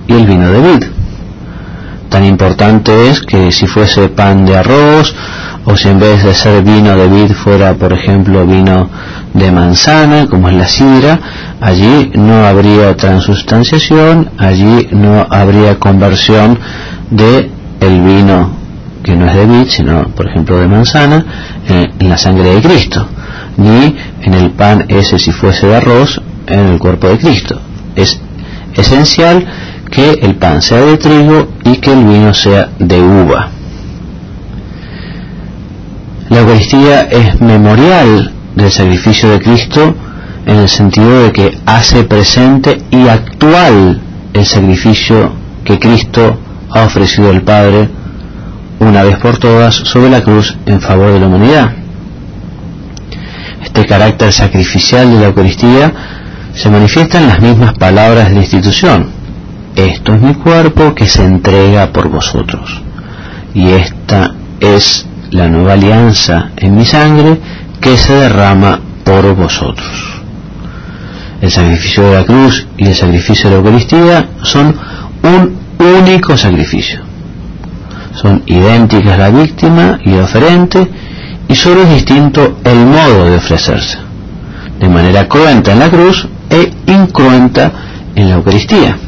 y 0.08 0.12
el 0.12 0.26
vino 0.26 0.50
de 0.50 0.60
vid. 0.60 0.84
Tan 2.10 2.26
importante 2.26 3.08
es 3.08 3.22
que 3.22 3.50
si 3.50 3.66
fuese 3.66 4.10
pan 4.10 4.44
de 4.44 4.58
arroz 4.58 5.14
o 5.64 5.74
si 5.74 5.88
en 5.88 6.00
vez 6.00 6.22
de 6.22 6.34
ser 6.34 6.62
vino 6.62 6.98
de 6.98 7.08
vid 7.08 7.32
fuera, 7.32 7.72
por 7.72 7.94
ejemplo, 7.94 8.46
vino 8.46 8.90
de 9.32 9.50
manzana, 9.50 10.26
como 10.26 10.50
es 10.50 10.54
la 10.54 10.68
sidra, 10.68 11.18
allí 11.60 12.10
no 12.14 12.46
habría 12.46 12.96
transustanciación, 12.96 14.30
allí 14.38 14.88
no 14.92 15.26
habría 15.30 15.78
conversión 15.78 16.58
de 17.10 17.50
el 17.80 18.00
vino 18.02 18.50
que 19.02 19.16
no 19.16 19.26
es 19.26 19.34
de 19.34 19.46
vid, 19.46 19.68
sino 19.68 20.08
por 20.08 20.28
ejemplo 20.28 20.58
de 20.58 20.68
manzana, 20.68 21.24
en, 21.68 22.08
la 22.08 22.18
sangre 22.18 22.54
de 22.54 22.62
Cristo, 22.62 23.06
ni 23.56 23.96
en 24.22 24.34
el 24.34 24.50
pan 24.52 24.84
ese 24.88 25.18
si 25.18 25.32
fuese 25.32 25.66
de 25.66 25.76
arroz, 25.76 26.20
en 26.46 26.68
el 26.68 26.78
cuerpo 26.78 27.08
de 27.08 27.18
Cristo. 27.18 27.60
Es 27.96 28.20
esencial 28.74 29.46
que 29.90 30.12
el 30.22 30.36
pan 30.36 30.62
sea 30.62 30.80
de 30.80 30.96
trigo 30.96 31.48
y 31.64 31.76
que 31.76 31.92
el 31.92 32.04
vino 32.04 32.34
sea 32.34 32.70
de 32.78 33.00
uva. 33.00 33.50
La 36.28 36.40
Eucaristía 36.40 37.00
es 37.02 37.40
memorial 37.40 38.32
del 38.54 38.70
sacrificio 38.70 39.30
de 39.30 39.40
Cristo 39.40 39.94
en 40.50 40.58
el 40.58 40.68
sentido 40.68 41.22
de 41.22 41.32
que 41.32 41.58
hace 41.64 42.02
presente 42.02 42.82
y 42.90 43.06
actual 43.06 44.00
el 44.32 44.44
sacrificio 44.44 45.32
que 45.64 45.78
Cristo 45.78 46.36
ha 46.70 46.82
ofrecido 46.82 47.30
al 47.30 47.42
Padre 47.42 47.88
una 48.80 49.04
vez 49.04 49.16
por 49.18 49.38
todas 49.38 49.76
sobre 49.76 50.10
la 50.10 50.22
cruz 50.22 50.58
en 50.66 50.80
favor 50.80 51.12
de 51.12 51.20
la 51.20 51.26
humanidad. 51.28 51.70
Este 53.62 53.86
carácter 53.86 54.32
sacrificial 54.32 55.12
de 55.12 55.20
la 55.20 55.26
Eucaristía 55.26 55.92
se 56.52 56.68
manifiesta 56.68 57.20
en 57.20 57.28
las 57.28 57.40
mismas 57.40 57.74
palabras 57.74 58.28
de 58.28 58.34
la 58.34 58.40
institución. 58.40 59.08
Esto 59.76 60.14
es 60.14 60.20
mi 60.20 60.34
cuerpo 60.34 60.96
que 60.96 61.06
se 61.06 61.24
entrega 61.24 61.92
por 61.92 62.08
vosotros. 62.08 62.82
y 63.54 63.68
esta 63.70 64.34
es 64.60 65.06
la 65.30 65.48
nueva 65.48 65.74
alianza 65.74 66.50
en 66.56 66.76
mi 66.76 66.84
sangre 66.84 67.40
que 67.80 67.96
se 67.96 68.14
derrama 68.14 68.80
por 69.04 69.34
vosotros. 69.34 70.09
El 71.40 71.50
sacrificio 71.50 72.02
de 72.02 72.16
la 72.16 72.24
cruz 72.24 72.66
y 72.76 72.86
el 72.86 72.94
sacrificio 72.94 73.48
de 73.48 73.56
la 73.56 73.62
Eucaristía 73.62 74.28
son 74.42 74.76
un 75.22 75.58
único 75.98 76.36
sacrificio. 76.36 77.00
Son 78.14 78.42
idénticas 78.46 79.18
la 79.18 79.30
víctima 79.30 79.98
y 80.04 80.12
el 80.12 80.20
oferente 80.20 80.86
y 81.48 81.54
solo 81.54 81.82
es 81.82 81.90
distinto 81.90 82.58
el 82.62 82.78
modo 82.84 83.24
de 83.24 83.36
ofrecerse, 83.36 83.98
de 84.78 84.88
manera 84.88 85.26
cruenta 85.26 85.72
en 85.72 85.78
la 85.78 85.90
cruz 85.90 86.28
e 86.50 86.72
incruenta 86.86 87.72
en 88.14 88.28
la 88.28 88.34
Eucaristía. 88.36 88.98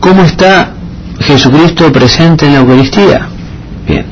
¿Cómo 0.00 0.22
está 0.24 0.74
Jesucristo 1.20 1.90
presente 1.90 2.46
en 2.46 2.52
la 2.52 2.58
Eucaristía? 2.60 3.26
Bien, 3.88 4.06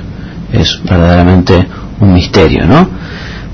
es 0.52 0.80
verdaderamente 0.84 1.66
un 2.00 2.14
misterio, 2.14 2.66
¿no? 2.66 2.88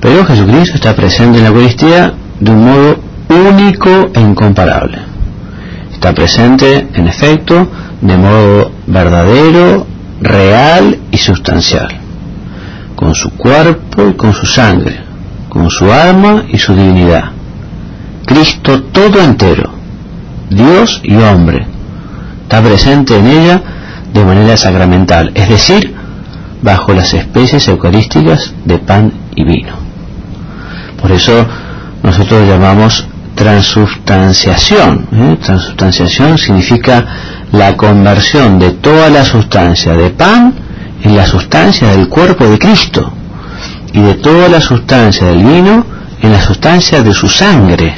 Pero 0.00 0.25
Jesucristo 0.25 0.76
está 0.76 0.95
presente 0.95 1.38
en 1.38 1.45
la 1.45 1.50
Eucaristía 1.50 2.14
de 2.40 2.50
un 2.50 2.64
modo 2.64 3.00
único 3.28 4.11
e 4.14 4.21
incomparable. 4.21 4.99
Está 5.92 6.12
presente, 6.12 6.88
en 6.95 7.09
efecto, 7.09 7.68
de 8.00 8.16
modo 8.16 8.71
verdadero, 8.87 9.87
real 10.21 10.99
y 11.11 11.18
sustancial, 11.18 11.88
con 12.95 13.14
su 13.14 13.30
cuerpo 13.30 14.09
y 14.09 14.14
con 14.14 14.33
su 14.33 14.47
sangre, 14.47 15.00
con 15.49 15.71
su 15.71 15.90
alma 15.90 16.45
y 16.49 16.59
su 16.59 16.75
divinidad. 16.75 17.33
Cristo 18.26 18.83
todo 18.85 19.21
entero, 19.21 19.71
Dios 20.50 21.00
y 21.02 21.16
hombre, 21.16 21.66
está 22.42 22.62
presente 22.62 23.16
en 23.16 23.26
ella 23.26 23.62
de 24.12 24.25
manera 24.25 24.57
sacramental, 24.57 25.33
es 25.35 25.49
decir, 25.49 25.95
bajo 26.62 26.92
las 26.92 27.12
especies 27.14 27.68
eucarísticas 27.68 28.52
de 28.64 28.78
pan 28.78 29.12
y 29.35 29.45
vino. 29.45 29.75
Por 31.00 31.12
eso 31.12 31.47
nosotros 32.02 32.49
llamamos 32.49 33.07
transubstanciación. 33.35 35.07
¿eh? 35.12 35.38
Transubstanciación 35.43 36.38
significa 36.38 37.07
la 37.52 37.76
conversión 37.76 38.59
de 38.59 38.73
toda 38.73 39.09
la 39.09 39.25
sustancia 39.25 39.95
de 39.95 40.11
pan 40.11 40.55
en 41.02 41.17
la 41.17 41.26
sustancia 41.26 41.88
del 41.88 42.09
cuerpo 42.09 42.47
de 42.47 42.59
Cristo 42.59 43.12
y 43.93 44.00
de 44.00 44.14
toda 44.14 44.49
la 44.49 44.61
sustancia 44.61 45.28
del 45.28 45.45
vino 45.45 45.87
en 46.21 46.33
la 46.33 46.43
sustancia 46.43 47.02
de 47.02 47.12
su 47.12 47.28
sangre. 47.28 47.95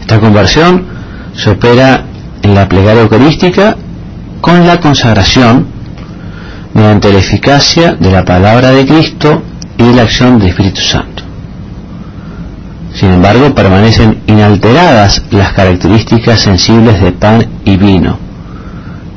Esta 0.00 0.18
conversión 0.18 0.86
se 1.34 1.50
opera 1.50 2.04
en 2.42 2.54
la 2.54 2.68
plegaria 2.68 3.02
eucarística 3.02 3.76
con 4.40 4.66
la 4.66 4.80
consagración 4.80 5.66
mediante 6.72 7.12
la 7.12 7.18
eficacia 7.18 7.94
de 7.94 8.10
la 8.10 8.24
palabra 8.24 8.70
de 8.70 8.86
Cristo 8.86 9.42
y 9.76 9.92
la 9.92 10.02
acción 10.02 10.38
del 10.38 10.48
Espíritu 10.48 10.80
Santo. 10.80 11.09
Sin 13.00 13.12
embargo, 13.12 13.54
permanecen 13.54 14.20
inalteradas 14.26 15.22
las 15.30 15.54
características 15.54 16.38
sensibles 16.38 17.00
de 17.00 17.12
pan 17.12 17.46
y 17.64 17.78
vino, 17.78 18.18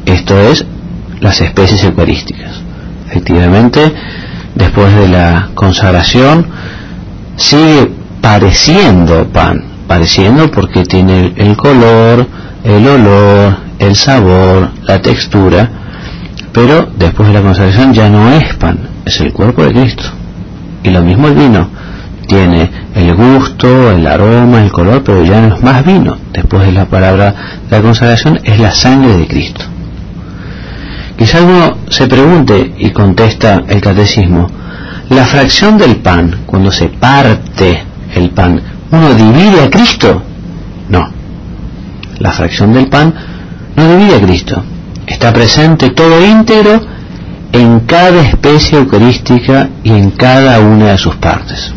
esto 0.06 0.40
es, 0.40 0.66
las 1.20 1.42
especies 1.42 1.84
eucarísticas. 1.84 2.62
Efectivamente, 3.10 3.94
después 4.56 4.96
de 4.96 5.10
la 5.10 5.50
consagración, 5.54 6.48
sigue 7.36 7.92
pareciendo 8.22 9.28
pan, 9.28 9.62
pareciendo 9.86 10.50
porque 10.50 10.86
tiene 10.86 11.34
el 11.36 11.58
color, 11.58 12.26
el 12.64 12.88
olor, 12.88 13.58
el 13.80 13.98
sabor, 13.98 14.70
la 14.84 15.02
textura, 15.02 15.70
pero 16.54 16.88
después 16.98 17.28
de 17.28 17.34
la 17.34 17.42
consagración 17.42 17.94
ya 17.94 18.08
no 18.08 18.32
es 18.32 18.56
pan, 18.56 18.80
es 19.04 19.20
el 19.20 19.34
cuerpo 19.34 19.66
de 19.66 19.74
Cristo. 19.74 20.04
Y 20.84 20.90
lo 20.90 21.02
mismo 21.02 21.28
el 21.28 21.36
vino, 21.36 21.83
tiene 22.34 22.72
el 22.96 23.14
gusto, 23.14 23.92
el 23.92 24.08
aroma, 24.08 24.64
el 24.64 24.72
color, 24.72 25.04
pero 25.04 25.24
ya 25.24 25.40
no 25.42 25.56
es 25.56 25.62
más 25.62 25.86
vino. 25.86 26.18
Después 26.32 26.66
de 26.66 26.72
la 26.72 26.86
palabra 26.86 27.60
de 27.70 27.78
la 27.78 27.82
consagración 27.82 28.40
es 28.44 28.60
la 28.60 28.72
sangre 28.72 29.16
de 29.18 29.28
Cristo. 29.28 29.66
Quizá 31.16 31.44
uno 31.44 31.78
se 31.90 32.08
pregunte 32.08 32.74
y 32.80 32.90
contesta 32.90 33.62
el 33.68 33.80
catecismo, 33.80 34.48
la 35.10 35.26
fracción 35.26 35.78
del 35.78 35.98
pan, 35.98 36.40
cuando 36.48 36.72
se 36.72 36.88
parte 36.88 37.84
el 38.16 38.32
pan, 38.32 38.60
¿uno 38.92 39.14
divide 39.14 39.64
a 39.64 39.70
Cristo? 39.70 40.24
No. 40.90 41.08
La 42.18 42.32
fracción 42.32 42.74
del 42.74 42.88
pan 42.88 43.14
no 43.76 43.96
divide 43.96 44.16
a 44.16 44.22
Cristo. 44.22 44.64
Está 45.06 45.32
presente 45.32 45.92
todo 45.92 46.26
íntegro 46.26 46.82
en 47.52 47.82
cada 47.82 48.22
especie 48.22 48.80
eucarística 48.80 49.70
y 49.84 49.92
en 49.92 50.12
cada 50.12 50.60
una 50.60 50.94
de 50.94 50.98
sus 50.98 51.16
partes. 51.18 51.74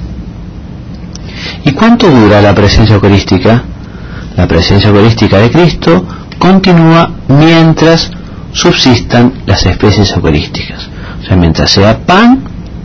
¿Y 1.66 1.72
cuánto 1.72 2.08
dura 2.08 2.40
la 2.40 2.54
presencia 2.54 2.94
eucarística? 2.94 3.64
La 4.36 4.46
presencia 4.46 4.88
eucarística 4.88 5.38
de 5.38 5.50
Cristo 5.50 6.06
continúa 6.38 7.10
mientras 7.26 8.08
subsistan 8.52 9.32
las 9.46 9.66
especies 9.66 10.12
eucarísticas. 10.12 10.88
O 11.20 11.26
sea, 11.26 11.36
mientras 11.36 11.68
sea 11.72 11.98
pan, 11.98 12.44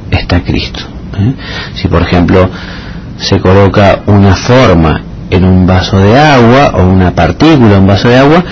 está 0.09 0.43
Cristo. 0.43 0.81
¿eh? 1.15 1.35
Si 1.75 1.87
por 1.87 2.01
ejemplo 2.01 2.49
se 3.17 3.39
coloca 3.39 4.01
una 4.07 4.35
forma 4.35 5.03
en 5.29 5.45
un 5.45 5.67
vaso 5.67 5.99
de 5.99 6.19
agua 6.19 6.71
o 6.73 6.83
una 6.83 7.11
partícula 7.13 7.75
en 7.75 7.81
un 7.81 7.87
vaso 7.87 8.09
de 8.09 8.17
agua, 8.17 8.43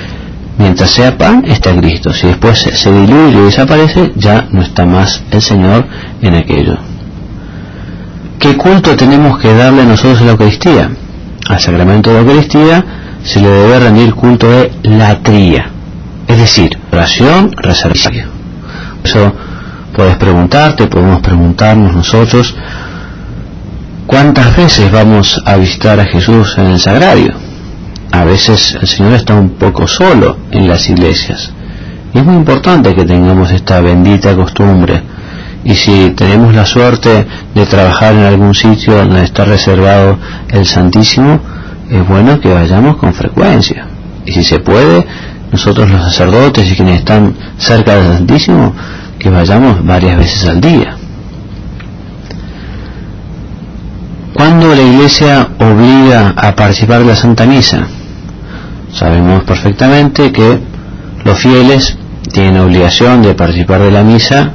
mientras 0.60 0.92
sea 0.92 1.18
pan 1.18 1.44
está 1.48 1.76
Cristo. 1.76 2.14
Si 2.14 2.28
después 2.28 2.60
se 2.60 2.92
diluye 2.92 3.36
y 3.36 3.46
desaparece, 3.46 4.14
ya 4.16 4.48
no 4.52 4.62
está 4.62 4.86
más 4.86 5.24
el 5.32 5.42
Señor 5.42 5.88
en 6.22 6.36
aquello. 6.36 6.89
¿Qué 8.40 8.56
culto 8.56 8.96
tenemos 8.96 9.38
que 9.40 9.54
darle 9.54 9.86
nosotros 9.86 10.22
a 10.22 10.24
la 10.24 10.32
Eucaristía? 10.32 10.90
Al 11.50 11.60
sacramento 11.60 12.10
de 12.10 12.16
la 12.16 12.22
Eucaristía 12.22 12.86
se 13.22 13.42
le 13.42 13.50
debe 13.50 13.80
rendir 13.82 14.14
culto 14.14 14.50
de 14.50 14.72
latría, 14.84 15.70
es 16.26 16.38
decir, 16.38 16.80
oración, 16.90 17.52
reservación. 17.58 18.30
Por 19.02 19.08
eso 19.10 19.34
puedes 19.94 20.16
preguntarte, 20.16 20.88
podemos 20.88 21.20
preguntarnos 21.20 21.94
nosotros, 21.94 22.56
¿cuántas 24.08 24.56
veces 24.56 24.90
vamos 24.90 25.42
a 25.46 25.58
visitar 25.58 26.00
a 26.00 26.06
Jesús 26.06 26.58
en 26.58 26.68
el 26.68 26.80
sagrario? 26.80 27.34
A 28.14 28.24
veces 28.24 28.78
el 28.80 28.88
Señor 28.88 29.14
está 29.16 29.34
un 29.34 29.50
poco 29.50 29.86
solo 29.86 30.38
en 30.52 30.66
las 30.66 30.90
iglesias. 30.90 31.52
Y 32.14 32.20
es 32.20 32.24
muy 32.24 32.36
importante 32.36 32.96
que 32.96 33.04
tengamos 33.04 33.52
esta 33.52 33.82
bendita 33.82 34.34
costumbre. 34.34 35.04
Y 35.64 35.74
si 35.74 36.12
tenemos 36.12 36.56
la 36.56 36.66
suerte 36.66 37.28
de 37.54 37.66
trabajar 37.66 38.14
en 38.14 38.24
algún 38.24 38.56
sitio 38.56 38.96
donde 38.96 39.24
está 39.24 39.46
reservado 39.46 40.18
el 40.50 40.66
Santísimo, 40.66 41.40
es 41.90 42.08
bueno 42.08 42.40
que 42.40 42.54
vayamos 42.54 42.98
con 42.98 43.14
frecuencia. 43.14 43.88
Y 44.26 44.32
si 44.32 44.44
se 44.44 44.60
puede, 44.60 45.06
nosotros 45.52 45.90
los 45.90 46.02
sacerdotes 46.04 46.72
y 46.72 46.76
quienes 46.76 47.00
están 47.00 47.34
cerca 47.58 47.96
del 47.96 48.14
Santísimo, 48.14 48.74
que 49.18 49.30
vayamos 49.30 49.86
varias 49.86 50.18
veces 50.18 50.48
al 50.48 50.62
día. 50.62 50.96
¿Cuándo 54.34 54.74
la 54.74 54.82
Iglesia 54.82 55.50
obliga 55.60 56.34
a 56.38 56.56
participar 56.56 57.00
de 57.00 57.06
la 57.06 57.16
Santa 57.16 57.46
Misa? 57.46 57.86
Sabemos 58.94 59.44
perfectamente 59.44 60.32
que 60.32 60.60
los 61.26 61.38
fieles 61.40 61.98
tienen 62.32 62.58
obligación 62.62 63.22
de 63.22 63.34
participar 63.34 63.82
de 63.82 63.92
la 63.92 64.04
misa 64.04 64.54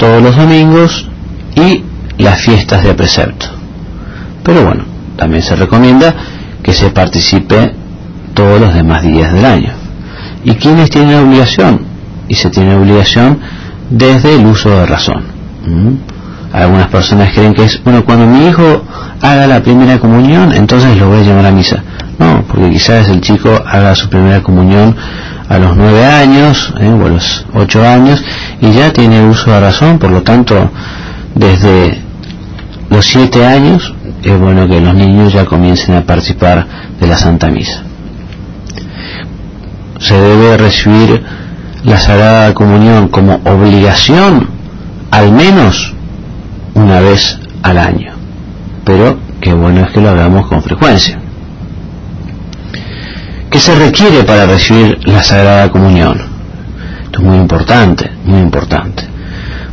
todos 0.00 0.22
los 0.22 0.34
domingos 0.34 1.06
y 1.54 1.84
las 2.18 2.40
fiestas 2.40 2.82
de 2.82 2.94
precepto. 2.94 3.46
Pero 4.42 4.64
bueno, 4.64 4.84
también 5.16 5.42
se 5.42 5.54
recomienda 5.54 6.14
que 6.62 6.72
se 6.72 6.90
participe 6.90 7.74
todos 8.34 8.58
los 8.60 8.72
demás 8.72 9.02
días 9.02 9.32
del 9.32 9.44
año. 9.44 9.72
¿Y 10.42 10.54
quiénes 10.54 10.88
tienen 10.88 11.16
obligación? 11.16 11.82
Y 12.28 12.34
se 12.34 12.48
tiene 12.48 12.74
obligación 12.74 13.38
desde 13.90 14.36
el 14.36 14.46
uso 14.46 14.70
de 14.70 14.86
razón. 14.86 15.22
¿Mm? 15.66 16.54
Algunas 16.54 16.88
personas 16.88 17.32
creen 17.34 17.52
que 17.52 17.64
es, 17.64 17.82
bueno, 17.84 18.02
cuando 18.04 18.26
mi 18.26 18.48
hijo 18.48 18.82
haga 19.20 19.46
la 19.46 19.62
primera 19.62 19.98
comunión, 19.98 20.52
entonces 20.52 20.96
lo 20.96 21.08
voy 21.08 21.20
a 21.20 21.24
llevar 21.24 21.44
a 21.44 21.52
misa. 21.52 21.82
No, 22.18 22.42
porque 22.48 22.70
quizás 22.70 23.08
el 23.08 23.20
chico 23.20 23.62
haga 23.66 23.94
su 23.94 24.08
primera 24.08 24.42
comunión 24.42 24.96
a 25.48 25.58
los 25.58 25.76
nueve 25.76 26.06
años 26.06 26.72
¿eh? 26.80 26.88
o 26.88 27.06
a 27.06 27.08
los 27.08 27.44
ocho 27.54 27.86
años 27.86 28.22
y 28.60 28.72
ya 28.72 28.92
tiene 28.92 29.26
uso 29.26 29.50
de 29.50 29.60
razón, 29.60 29.98
por 29.98 30.10
lo 30.10 30.22
tanto, 30.22 30.70
desde 31.34 31.98
los 32.90 33.06
siete 33.06 33.46
años 33.46 33.94
es 34.22 34.38
bueno 34.38 34.68
que 34.68 34.80
los 34.80 34.94
niños 34.94 35.32
ya 35.32 35.44
comiencen 35.44 35.94
a 35.94 36.02
participar 36.02 36.66
de 37.00 37.06
la 37.06 37.16
Santa 37.16 37.48
Misa. 37.50 37.82
Se 39.98 40.14
debe 40.14 40.56
recibir 40.56 41.22
la 41.84 41.98
Sagrada 41.98 42.52
Comunión 42.52 43.08
como 43.08 43.40
obligación 43.44 44.48
al 45.10 45.32
menos 45.32 45.94
una 46.74 47.00
vez 47.00 47.38
al 47.62 47.78
año, 47.78 48.12
pero 48.84 49.18
qué 49.40 49.52
bueno 49.52 49.80
es 49.82 49.92
que 49.92 50.00
lo 50.00 50.10
hagamos 50.10 50.46
con 50.46 50.62
frecuencia. 50.62 51.18
¿Qué 53.50 53.58
se 53.58 53.74
requiere 53.74 54.22
para 54.22 54.46
recibir 54.46 54.98
la 55.08 55.22
Sagrada 55.24 55.70
Comunión? 55.70 56.29
Esto 57.10 57.22
es 57.22 57.26
muy 57.26 57.38
importante, 57.38 58.08
muy 58.24 58.38
importante, 58.38 59.02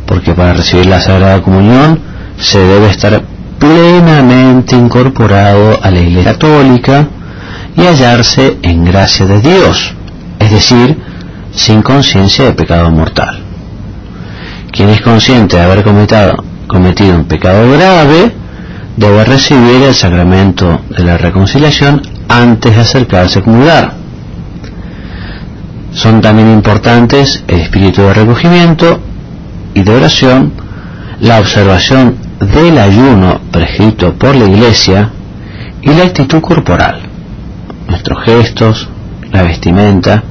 porque 0.06 0.34
para 0.34 0.54
recibir 0.54 0.86
la 0.86 1.00
Sagrada 1.00 1.40
Comunión 1.40 2.00
se 2.36 2.58
debe 2.58 2.88
estar 2.88 3.22
plenamente 3.60 4.74
incorporado 4.74 5.78
a 5.80 5.88
la 5.88 6.00
Iglesia 6.00 6.32
Católica 6.32 7.06
y 7.76 7.82
hallarse 7.82 8.58
en 8.62 8.84
gracia 8.84 9.24
de 9.26 9.40
Dios, 9.40 9.94
es 10.40 10.50
decir, 10.50 10.98
sin 11.52 11.80
conciencia 11.80 12.44
de 12.44 12.54
pecado 12.54 12.90
mortal. 12.90 13.38
Quien 14.72 14.88
es 14.88 15.00
consciente 15.00 15.58
de 15.58 15.62
haber 15.62 15.84
cometido, 15.84 17.14
un 17.14 17.24
pecado 17.26 17.70
grave 17.70 18.32
debe 18.96 19.24
recibir 19.24 19.84
el 19.84 19.94
sacramento 19.94 20.80
de 20.90 21.04
la 21.04 21.16
reconciliación 21.16 22.02
antes 22.28 22.74
de 22.74 22.80
acercarse 22.80 23.38
a 23.38 23.42
comulgar. 23.42 23.97
Son 25.98 26.20
también 26.20 26.52
importantes 26.52 27.42
el 27.48 27.58
espíritu 27.58 28.02
de 28.02 28.14
recogimiento 28.14 29.00
y 29.74 29.82
de 29.82 29.96
oración, 29.96 30.52
la 31.18 31.40
observación 31.40 32.14
del 32.38 32.78
ayuno 32.78 33.40
prescrito 33.50 34.14
por 34.14 34.36
la 34.36 34.44
Iglesia 34.44 35.10
y 35.82 35.88
la 35.88 36.04
actitud 36.04 36.40
corporal, 36.40 37.00
nuestros 37.88 38.24
gestos, 38.24 38.88
la 39.32 39.42
vestimenta, 39.42 40.22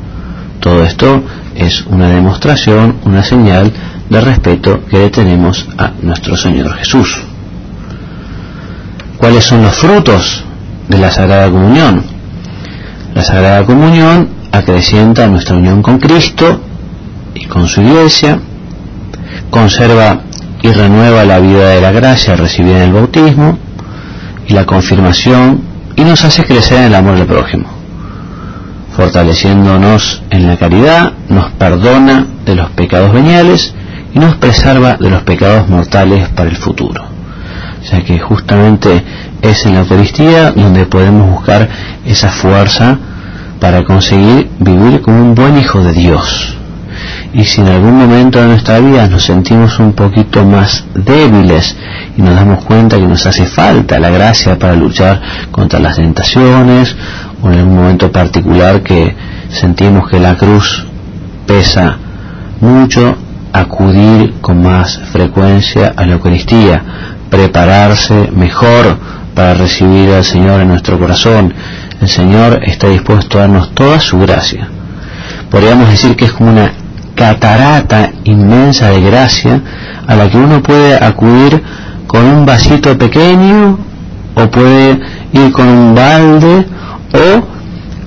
todo 0.62 0.86
esto 0.86 1.21
es 1.53 1.86
una 1.88 2.12
demostración, 2.12 2.99
una 3.03 3.25
señal 3.25 3.73
de 4.10 4.21
respeto 4.21 4.86
que 4.86 5.10
tenemos 5.10 5.67
a 5.77 5.91
nuestro 6.01 6.38
Señor 6.38 6.75
Jesús. 6.77 7.25
¿Cuáles 9.17 9.43
son 9.43 9.63
los 9.63 9.75
frutos 9.75 10.45
de 10.88 10.97
la 10.97 11.12
Sagrada 11.12 11.51
Comunión? 11.51 12.06
La 13.13 13.21
Sagrada 13.21 13.65
Comunión 13.65 14.37
acrecienta 14.58 15.28
nuestra 15.28 15.56
unión 15.56 15.82
con 15.82 16.00
Cristo 16.00 16.62
y 17.34 17.46
con 17.46 17.67
su 17.67 17.82
Iglesia, 17.82 18.39
conserva 19.50 20.22
y 20.62 20.72
renueva 20.72 21.24
la 21.24 21.39
vida 21.39 21.70
de 21.70 21.82
la 21.82 21.91
gracia 21.91 22.36
recibida 22.36 22.78
en 22.78 22.84
el 22.84 22.93
bautismo 22.93 23.58
y 24.48 24.54
la 24.54 24.65
confirmación 24.65 25.62
y 25.96 26.04
nos 26.04 26.24
hace 26.24 26.43
crecer 26.43 26.80
en 26.80 26.84
el 26.86 26.96
amor 26.96 27.17
del 27.17 27.28
prójimo. 27.28 27.70
Fortaleciéndonos 28.96 30.24
en 30.32 30.48
la 30.48 30.58
caridad, 30.58 31.13
nos 31.30 31.52
perdona 31.52 32.26
de 32.46 32.56
los 32.56 32.70
pecados 32.72 33.13
veniales 33.13 33.74
y 34.13 34.20
nos 34.20 34.36
preserva 34.36 34.96
de 34.96 35.10
los 35.10 35.24
pecados 35.24 35.70
mortales 35.70 36.30
para 36.30 36.50
el 36.50 36.58
futuro. 36.58 37.04
O 37.80 37.86
sea 37.86 38.04
que 38.04 38.20
justamente 38.20 39.04
es 39.41 39.65
en 39.65 39.76
la 39.76 39.82
Eucaristía 39.82 40.52
donde 40.52 40.86
podemos 40.88 41.30
buscar 41.30 41.70
esa 42.06 42.30
fuerza 42.30 42.98
para 43.60 43.84
conseguir 43.84 44.50
vivir 44.60 45.02
como 45.02 45.22
un 45.22 45.36
buen 45.36 45.58
hijo 45.58 45.84
de 45.84 45.93
Dios. 45.93 46.58
Y 47.34 47.43
si 47.43 47.62
en 47.62 47.67
algún 47.67 47.98
momento 47.98 48.39
de 48.39 48.48
nuestra 48.48 48.80
vida 48.80 49.08
nos 49.08 49.24
sentimos 49.24 49.78
un 49.80 49.93
poquito 49.93 50.43
más 50.46 50.86
débiles 50.96 51.76
y 52.17 52.22
nos 52.22 52.36
damos 52.36 52.63
cuenta 52.63 52.98
que 52.98 53.08
nos 53.08 53.26
hace 53.26 53.46
falta 53.46 54.00
la 54.00 54.10
gracia 54.10 54.58
para 54.58 54.76
luchar 54.76 55.22
contra 55.52 55.80
las 55.80 55.98
tentaciones 55.98 56.96
o 57.41 57.52
en 57.52 57.60
algún 57.60 57.76
momento 57.76 58.12
particular 58.12 58.82
que 58.82 59.15
sentimos 59.50 60.10
que 60.10 60.20
la 60.20 60.36
cruz 60.36 60.88
pesa 61.46 61.98
mucho, 62.62 63.15
acudir 63.54 64.36
con 64.41 64.62
más 64.62 65.00
frecuencia 65.12 65.93
a 65.96 66.06
la 66.06 66.13
Eucaristía, 66.13 66.84
prepararse 67.30 68.32
mejor 68.36 68.98
para 69.36 69.54
recibir 69.54 70.10
al 70.10 70.24
Señor 70.24 70.62
en 70.62 70.70
nuestro 70.70 70.98
corazón. 70.98 71.54
El 72.00 72.10
Señor 72.10 72.62
está 72.64 72.90
dispuesto 72.90 73.38
a 73.38 73.42
darnos 73.42 73.74
toda 73.74 74.00
su 74.00 74.20
gracia. 74.20 74.70
Podríamos 75.50 75.90
decir 75.90 76.16
que 76.16 76.26
es 76.26 76.32
como 76.32 76.52
una 76.52 76.72
catarata 77.16 78.12
inmensa 78.24 78.90
de 78.92 79.02
gracia 79.02 79.62
a 80.06 80.16
la 80.16 80.30
que 80.30 80.38
uno 80.38 80.62
puede 80.62 80.96
acudir 81.04 81.64
con 82.06 82.24
un 82.24 82.46
vasito 82.46 82.96
pequeño 82.98 83.80
o 84.36 84.48
puede 84.52 85.00
ir 85.34 85.52
con 85.52 85.68
un 85.68 85.96
balde 85.96 86.68
o 87.14 87.48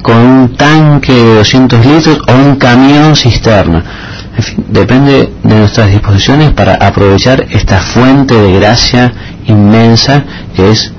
con 0.03 0.17
un 0.17 0.57
tanque 0.57 1.13
de 1.13 1.35
200 1.37 1.85
litros 1.85 2.21
o 2.29 2.33
un 2.33 2.57
camión 2.57 3.17
cisterna. 3.17 3.85
En 4.37 4.43
fin, 4.43 4.65
depende 4.69 5.33
de 5.43 5.55
nuestras 5.57 5.91
disposiciones 5.91 6.53
para 6.53 6.75
aprovechar 6.75 7.45
esta 7.51 7.81
fuente 7.81 8.35
de 8.35 8.53
gracia 8.53 9.13
inmensa 9.47 10.23
que 10.55 10.71
es 10.71 10.93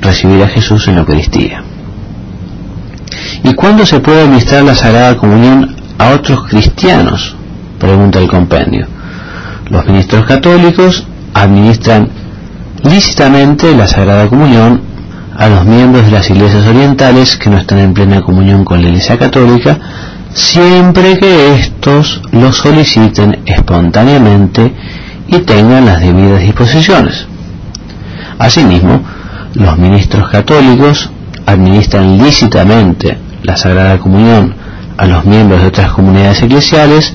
recibir 0.00 0.42
a 0.42 0.48
Jesús 0.48 0.88
en 0.88 0.96
la 0.96 1.00
Eucaristía. 1.02 1.65
¿Y 3.46 3.54
cuándo 3.54 3.86
se 3.86 4.00
puede 4.00 4.22
administrar 4.22 4.64
la 4.64 4.74
Sagrada 4.74 5.16
Comunión 5.16 5.76
a 5.98 6.10
otros 6.10 6.48
cristianos? 6.48 7.36
Pregunta 7.78 8.18
el 8.18 8.26
compendio. 8.26 8.88
Los 9.70 9.86
ministros 9.86 10.26
católicos 10.26 11.06
administran 11.32 12.08
lícitamente 12.82 13.72
la 13.76 13.86
Sagrada 13.86 14.26
Comunión 14.26 14.80
a 15.38 15.46
los 15.46 15.64
miembros 15.64 16.06
de 16.06 16.10
las 16.10 16.28
iglesias 16.28 16.66
orientales 16.66 17.36
que 17.36 17.48
no 17.48 17.58
están 17.58 17.78
en 17.78 17.94
plena 17.94 18.20
comunión 18.20 18.64
con 18.64 18.82
la 18.82 18.88
Iglesia 18.88 19.16
Católica, 19.16 19.78
siempre 20.34 21.16
que 21.16 21.54
éstos 21.54 22.20
lo 22.32 22.50
soliciten 22.50 23.42
espontáneamente 23.46 24.74
y 25.28 25.38
tengan 25.38 25.86
las 25.86 26.00
debidas 26.00 26.40
disposiciones. 26.40 27.28
Asimismo, 28.40 29.02
los 29.54 29.78
ministros 29.78 30.28
católicos 30.30 31.10
administran 31.46 32.18
lícitamente 32.18 33.25
la 33.46 33.56
Sagrada 33.56 33.98
Comunión 33.98 34.54
a 34.98 35.06
los 35.06 35.24
miembros 35.24 35.62
de 35.62 35.68
otras 35.68 35.92
comunidades 35.92 36.42
eclesiales 36.42 37.14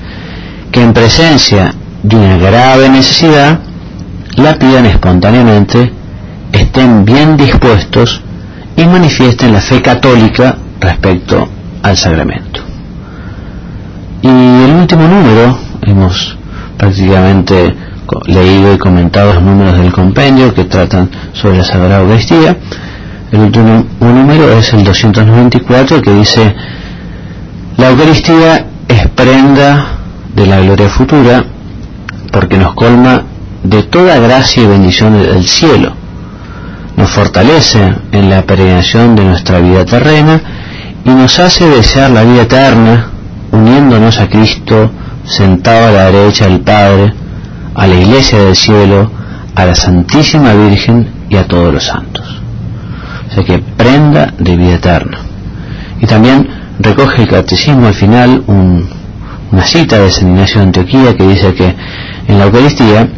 que 0.70 0.82
en 0.82 0.92
presencia 0.92 1.74
de 2.02 2.16
una 2.16 2.38
grave 2.38 2.88
necesidad 2.88 3.60
la 4.36 4.54
pidan 4.54 4.86
espontáneamente, 4.86 5.92
estén 6.52 7.04
bien 7.04 7.36
dispuestos 7.36 8.22
y 8.76 8.84
manifiesten 8.86 9.52
la 9.52 9.60
fe 9.60 9.82
católica 9.82 10.56
respecto 10.80 11.46
al 11.82 11.96
sacramento. 11.96 12.60
Y 14.22 14.28
el 14.28 14.72
último 14.80 15.06
número, 15.06 15.58
hemos 15.82 16.36
prácticamente 16.78 17.74
leído 18.26 18.74
y 18.74 18.78
comentado 18.78 19.34
los 19.34 19.42
números 19.42 19.78
del 19.78 19.92
compendio 19.92 20.54
que 20.54 20.64
tratan 20.64 21.10
sobre 21.32 21.58
la 21.58 21.64
Sagrada 21.64 22.00
Eucaristía. 22.00 22.56
El 23.32 23.40
último 23.40 23.86
número 23.98 24.52
es 24.58 24.74
el 24.74 24.84
294 24.84 26.02
que 26.02 26.12
dice, 26.12 26.54
la 27.78 27.88
Eucaristía 27.88 28.66
es 28.86 29.08
prenda 29.08 29.86
de 30.36 30.46
la 30.46 30.60
gloria 30.60 30.90
futura 30.90 31.42
porque 32.30 32.58
nos 32.58 32.74
colma 32.74 33.22
de 33.62 33.84
toda 33.84 34.18
gracia 34.18 34.62
y 34.62 34.66
bendición 34.66 35.14
del 35.14 35.48
cielo, 35.48 35.94
nos 36.98 37.08
fortalece 37.08 37.94
en 38.12 38.28
la 38.28 38.42
peregrinación 38.42 39.16
de 39.16 39.24
nuestra 39.24 39.60
vida 39.60 39.86
terrena 39.86 40.38
y 41.02 41.08
nos 41.08 41.38
hace 41.38 41.66
desear 41.66 42.10
la 42.10 42.24
vida 42.24 42.42
eterna 42.42 43.12
uniéndonos 43.50 44.18
a 44.18 44.28
Cristo 44.28 44.90
sentado 45.24 45.88
a 45.88 45.90
la 45.90 46.10
derecha 46.10 46.48
del 46.48 46.60
Padre, 46.60 47.14
a 47.74 47.86
la 47.86 47.94
Iglesia 47.94 48.40
del 48.40 48.56
cielo, 48.56 49.10
a 49.54 49.64
la 49.64 49.74
Santísima 49.74 50.52
Virgen 50.52 51.08
y 51.30 51.36
a 51.36 51.48
todos 51.48 51.72
los 51.72 51.84
santos. 51.84 52.31
O 53.32 53.34
sea 53.34 53.44
que 53.44 53.58
prenda 53.60 54.34
de 54.38 54.56
vida 54.58 54.74
eterna. 54.74 55.18
Y 56.02 56.06
también 56.06 56.46
recoge 56.78 57.22
el 57.22 57.28
catecismo 57.28 57.86
al 57.86 57.94
final 57.94 58.44
un, 58.46 58.86
una 59.50 59.64
cita 59.64 59.98
de 59.98 60.10
San 60.10 60.28
Ignacio 60.28 60.60
de 60.60 60.66
Antioquía 60.66 61.16
que 61.16 61.26
dice 61.28 61.54
que 61.54 61.74
en 62.28 62.38
la 62.38 62.44
Eucaristía 62.44 63.08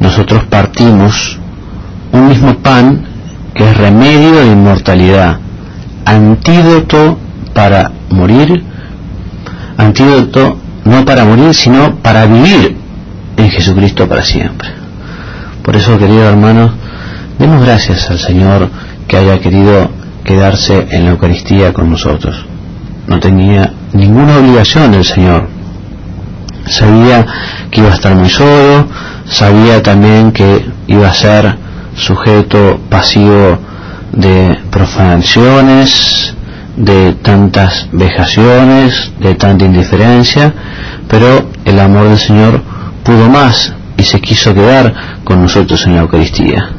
nosotros 0.00 0.44
partimos 0.44 1.38
un 2.12 2.28
mismo 2.28 2.54
pan 2.60 3.04
que 3.54 3.68
es 3.68 3.76
remedio 3.76 4.36
de 4.36 4.46
inmortalidad, 4.46 5.38
antídoto 6.06 7.18
para 7.52 7.90
morir, 8.08 8.64
antídoto 9.76 10.58
no 10.86 11.04
para 11.04 11.26
morir, 11.26 11.52
sino 11.52 11.96
para 11.96 12.24
vivir 12.24 12.74
en 13.36 13.50
Jesucristo 13.50 14.08
para 14.08 14.22
siempre. 14.22 14.70
Por 15.62 15.76
eso, 15.76 15.98
queridos 15.98 16.24
hermanos, 16.24 16.70
demos 17.38 17.62
gracias 17.62 18.10
al 18.10 18.18
Señor 18.18 18.70
que 19.08 19.16
haya 19.16 19.40
querido 19.40 19.90
quedarse 20.24 20.86
en 20.90 21.04
la 21.04 21.10
Eucaristía 21.10 21.72
con 21.72 21.90
nosotros. 21.90 22.44
No 23.06 23.20
tenía 23.20 23.72
ninguna 23.92 24.38
obligación 24.38 24.94
el 24.94 25.04
Señor. 25.04 25.48
Sabía 26.66 27.24
que 27.70 27.80
iba 27.80 27.90
a 27.90 27.94
estar 27.94 28.14
muy 28.16 28.28
solo, 28.28 28.88
sabía 29.26 29.82
también 29.82 30.32
que 30.32 30.66
iba 30.88 31.08
a 31.08 31.14
ser 31.14 31.56
sujeto 31.94 32.80
pasivo 32.90 33.58
de 34.12 34.58
profanaciones, 34.70 36.34
de 36.76 37.12
tantas 37.14 37.88
vejaciones, 37.92 39.12
de 39.20 39.34
tanta 39.34 39.64
indiferencia, 39.64 40.52
pero 41.08 41.48
el 41.64 41.78
amor 41.78 42.08
del 42.08 42.18
Señor 42.18 42.62
pudo 43.04 43.28
más 43.28 43.72
y 43.96 44.02
se 44.02 44.20
quiso 44.20 44.52
quedar 44.52 44.92
con 45.24 45.40
nosotros 45.42 45.86
en 45.86 45.94
la 45.94 46.02
Eucaristía. 46.02 46.75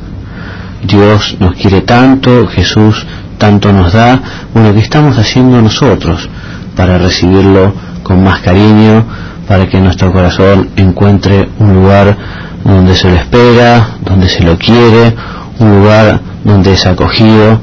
Dios 0.84 1.38
nos 1.40 1.56
quiere 1.56 1.82
tanto, 1.82 2.48
Jesús 2.48 3.06
tanto 3.38 3.72
nos 3.72 3.94
da, 3.94 4.20
bueno, 4.54 4.74
¿qué 4.74 4.80
estamos 4.80 5.18
haciendo 5.18 5.62
nosotros 5.62 6.28
para 6.76 6.98
recibirlo 6.98 7.74
con 8.04 8.24
más 8.24 8.40
cariño, 8.40 9.06
para 9.48 9.68
que 9.68 9.80
nuestro 9.80 10.12
corazón 10.12 10.70
encuentre 10.76 11.50
un 11.60 11.74
lugar 11.74 12.16
donde 12.64 12.96
se 12.96 13.10
lo 13.10 13.16
espera, 13.16 13.98
donde 14.02 14.30
se 14.30 14.44
lo 14.44 14.58
quiere, 14.58 15.16
un 15.60 15.80
lugar 15.80 16.22
donde 16.44 16.74
es 16.74 16.86
acogido. 16.86 17.60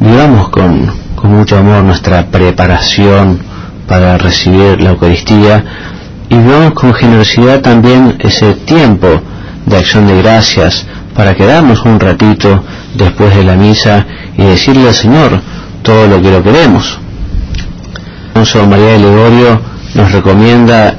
Vivamos 0.00 0.48
con, 0.50 0.90
con 1.14 1.30
mucho 1.32 1.58
amor 1.58 1.82
nuestra 1.84 2.26
preparación 2.26 3.38
para 3.86 4.18
recibir 4.18 4.80
la 4.80 4.90
Eucaristía 4.90 5.64
y 6.28 6.36
vivamos 6.36 6.72
con 6.72 6.94
generosidad 6.94 7.60
también 7.60 8.16
ese 8.18 8.54
tiempo 8.54 9.08
de 9.66 9.76
acción 9.76 10.06
de 10.06 10.22
gracias 10.22 10.86
para 11.14 11.34
quedarnos 11.34 11.84
un 11.84 12.00
ratito 12.00 12.64
después 12.94 13.34
de 13.34 13.44
la 13.44 13.54
misa 13.54 14.06
y 14.36 14.42
decirle 14.42 14.88
al 14.88 14.94
Señor 14.94 15.40
todo 15.82 16.06
lo 16.06 16.20
que 16.20 16.30
lo 16.30 16.42
queremos. 16.42 16.98
Alfonso 18.28 18.66
María 18.66 18.92
de 18.92 18.98
Legorio 18.98 19.60
nos 19.94 20.10
recomienda 20.12 20.96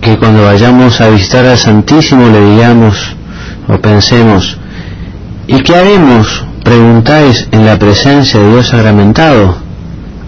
que 0.00 0.16
cuando 0.18 0.44
vayamos 0.44 1.00
a 1.00 1.08
visitar 1.08 1.46
al 1.46 1.56
Santísimo 1.56 2.28
le 2.28 2.50
digamos 2.50 3.16
o 3.68 3.78
pensemos, 3.78 4.58
¿y 5.46 5.62
qué 5.62 5.74
haremos? 5.74 6.44
Preguntáis 6.62 7.48
en 7.50 7.64
la 7.64 7.78
presencia 7.78 8.38
de 8.38 8.50
Dios 8.50 8.68
sacramentado, 8.68 9.56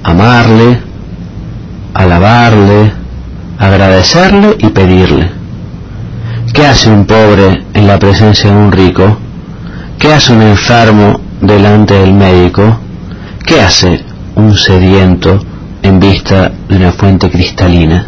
amarle, 0.02 0.80
alabarle, 1.92 2.92
agradecerle 3.58 4.56
y 4.58 4.68
pedirle. 4.68 5.39
¿Qué 6.52 6.66
hace 6.66 6.90
un 6.90 7.06
pobre 7.06 7.62
en 7.74 7.86
la 7.86 7.96
presencia 7.98 8.50
de 8.50 8.56
un 8.56 8.72
rico? 8.72 9.18
¿Qué 10.00 10.12
hace 10.12 10.32
un 10.32 10.42
enfermo 10.42 11.20
delante 11.40 11.94
del 11.94 12.12
médico? 12.12 12.76
¿Qué 13.46 13.60
hace 13.60 14.04
un 14.34 14.56
sediento 14.56 15.40
en 15.82 16.00
vista 16.00 16.50
de 16.68 16.76
una 16.76 16.90
fuente 16.90 17.30
cristalina? 17.30 18.04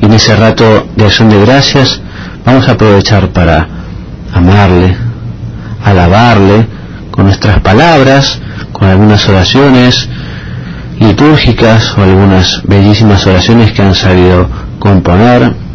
Y 0.00 0.06
en 0.06 0.12
ese 0.14 0.34
rato 0.34 0.88
de 0.96 1.04
acción 1.04 1.28
de 1.28 1.40
gracias 1.42 2.00
vamos 2.46 2.66
a 2.66 2.72
aprovechar 2.72 3.28
para 3.28 3.68
amarle, 4.32 4.96
alabarle 5.84 6.66
con 7.10 7.26
nuestras 7.26 7.60
palabras, 7.60 8.40
con 8.72 8.88
algunas 8.88 9.28
oraciones 9.28 10.08
litúrgicas 10.98 11.96
o 11.98 12.02
algunas 12.02 12.62
bellísimas 12.64 13.26
oraciones 13.26 13.72
que 13.72 13.82
han 13.82 13.94
sabido 13.94 14.48
componer 14.78 15.69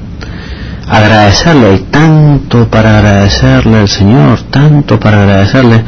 agradecerle, 0.87 1.79
tanto 1.91 2.67
para 2.67 2.97
agradecerle 2.99 3.79
al 3.79 3.87
Señor, 3.87 4.41
tanto 4.51 4.99
para 4.99 5.23
agradecerle 5.23 5.83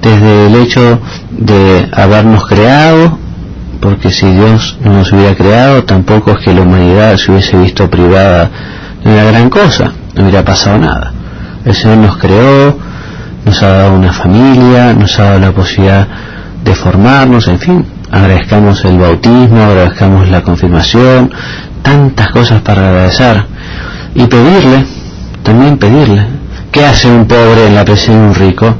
desde 0.00 0.46
el 0.46 0.54
hecho 0.56 1.00
de 1.30 1.88
habernos 1.92 2.46
creado, 2.46 3.18
porque 3.80 4.10
si 4.10 4.30
Dios 4.30 4.78
no 4.82 4.92
nos 4.92 5.12
hubiera 5.12 5.34
creado, 5.34 5.84
tampoco 5.84 6.32
es 6.32 6.44
que 6.44 6.54
la 6.54 6.62
humanidad 6.62 7.16
se 7.16 7.32
hubiese 7.32 7.56
visto 7.56 7.88
privada 7.90 8.50
de 9.04 9.10
una 9.12 9.24
gran 9.24 9.50
cosa, 9.50 9.92
no 10.14 10.22
hubiera 10.22 10.44
pasado 10.44 10.78
nada. 10.78 11.12
El 11.64 11.74
Señor 11.74 11.98
nos 11.98 12.16
creó, 12.16 12.78
nos 13.44 13.62
ha 13.62 13.68
dado 13.68 13.94
una 13.94 14.12
familia, 14.12 14.92
nos 14.94 15.18
ha 15.18 15.24
dado 15.24 15.38
la 15.40 15.52
posibilidad 15.52 16.08
de 16.64 16.74
formarnos, 16.74 17.48
en 17.48 17.58
fin, 17.58 17.86
agradezcamos 18.10 18.84
el 18.84 18.98
bautismo, 18.98 19.62
agradezcamos 19.62 20.28
la 20.28 20.42
confirmación, 20.42 21.30
tantas 21.82 22.28
cosas 22.28 22.60
para 22.62 22.88
agradecer 22.88 23.44
y 24.14 24.26
pedirle, 24.26 24.84
también 25.42 25.78
pedirle, 25.78 26.26
¿qué 26.72 26.84
hace 26.84 27.08
un 27.08 27.26
pobre 27.26 27.66
en 27.66 27.74
la 27.74 27.84
presencia 27.84 28.14
de 28.14 28.28
un 28.28 28.34
rico? 28.34 28.74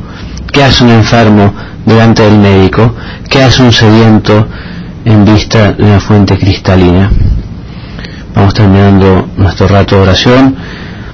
¿Qué 0.53 0.65
hace 0.65 0.85
un 0.85 0.91
enfermo 0.91 1.55
delante 1.87 2.23
del 2.23 2.39
médico? 2.39 2.95
¿Qué 3.29 3.43
hace 3.43 3.63
un 3.63 3.73
sediento 3.73 4.47
en 5.05 5.25
vista 5.25 5.73
de 5.73 5.85
una 5.85 6.01
fuente 6.01 6.37
cristalina? 6.37 7.11
Vamos 8.35 8.55
terminando 8.55 9.29
nuestro 9.37 9.69
rato 9.69 9.97
de 9.97 10.03
oración 10.03 10.57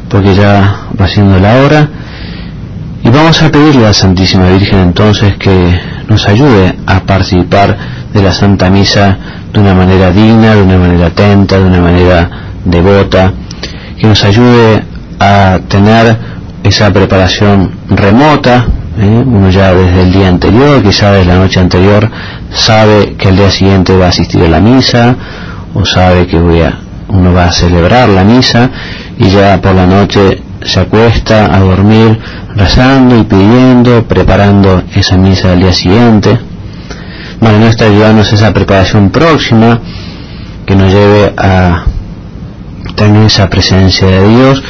porque 0.09 0.35
ya 0.35 0.87
va 0.99 1.09
siendo 1.09 1.39
la 1.39 1.57
hora 1.57 1.89
y 3.03 3.09
vamos 3.09 3.41
a 3.43 3.51
pedirle 3.51 3.85
a 3.85 3.89
la 3.89 3.95
Santísima 3.95 4.49
Virgen 4.51 4.79
entonces 4.79 5.37
que 5.37 5.81
nos 6.09 6.27
ayude 6.29 6.77
a 6.87 7.01
participar 7.01 7.77
de 8.13 8.23
la 8.23 8.33
Santa 8.33 8.71
Misa 8.71 9.17
de 9.53 9.61
una 9.61 9.75
manera 9.75 10.11
digna, 10.11 10.55
de 10.55 10.63
una 10.63 10.79
manera 10.79 11.07
atenta, 11.07 11.59
de 11.59 11.65
una 11.65 11.81
manera 11.81 12.31
devota 12.65 13.33
que 13.99 14.07
nos 14.07 14.23
ayude 14.25 14.83
a 15.19 15.59
tener 15.69 16.17
esa 16.63 16.93
preparación 16.93 17.73
remota, 17.89 18.67
¿eh? 18.99 19.23
uno 19.25 19.51
ya 19.51 19.73
desde 19.73 20.03
el 20.03 20.13
día 20.13 20.29
anterior, 20.29 20.83
quizá 20.83 21.13
desde 21.13 21.33
la 21.33 21.39
noche 21.39 21.61
anterior, 21.61 22.11
sabe 22.53 23.15
que 23.17 23.29
el 23.29 23.37
día 23.37 23.51
siguiente 23.51 23.97
va 23.97 24.07
a 24.07 24.09
asistir 24.09 24.43
a 24.43 24.49
la 24.49 24.61
misa, 24.61 25.17
o 25.75 25.85
sabe 25.85 26.27
que 26.27 26.39
voy 26.39 26.63
a, 26.63 26.79
uno 27.09 27.33
va 27.33 27.45
a 27.45 27.53
celebrar 27.53 28.09
la 28.09 28.25
misa, 28.25 28.71
y 29.19 29.31
ya 29.31 29.61
por 29.61 29.75
la 29.75 29.87
noche 29.87 30.43
se 30.63 30.81
acuesta 30.81 31.55
a 31.55 31.61
dormir 31.61 32.19
rezando 32.55 33.17
y 33.17 33.25
pidiendo, 33.25 34.05
preparando 34.05 34.83
esa 34.95 35.17
misa 35.17 35.51
del 35.51 35.61
día 35.61 35.73
siguiente. 35.73 36.39
Bueno, 37.41 37.59
nuestra 37.59 37.87
ayudarnos 37.87 38.33
esa 38.33 38.53
preparación 38.53 39.11
próxima 39.11 39.81
que 40.65 40.75
nos 40.75 40.91
lleve 40.91 41.35
a 41.37 41.85
tener 42.95 43.27
esa 43.27 43.49
presencia 43.49 44.07
de 44.07 44.29
Dios 44.29 44.63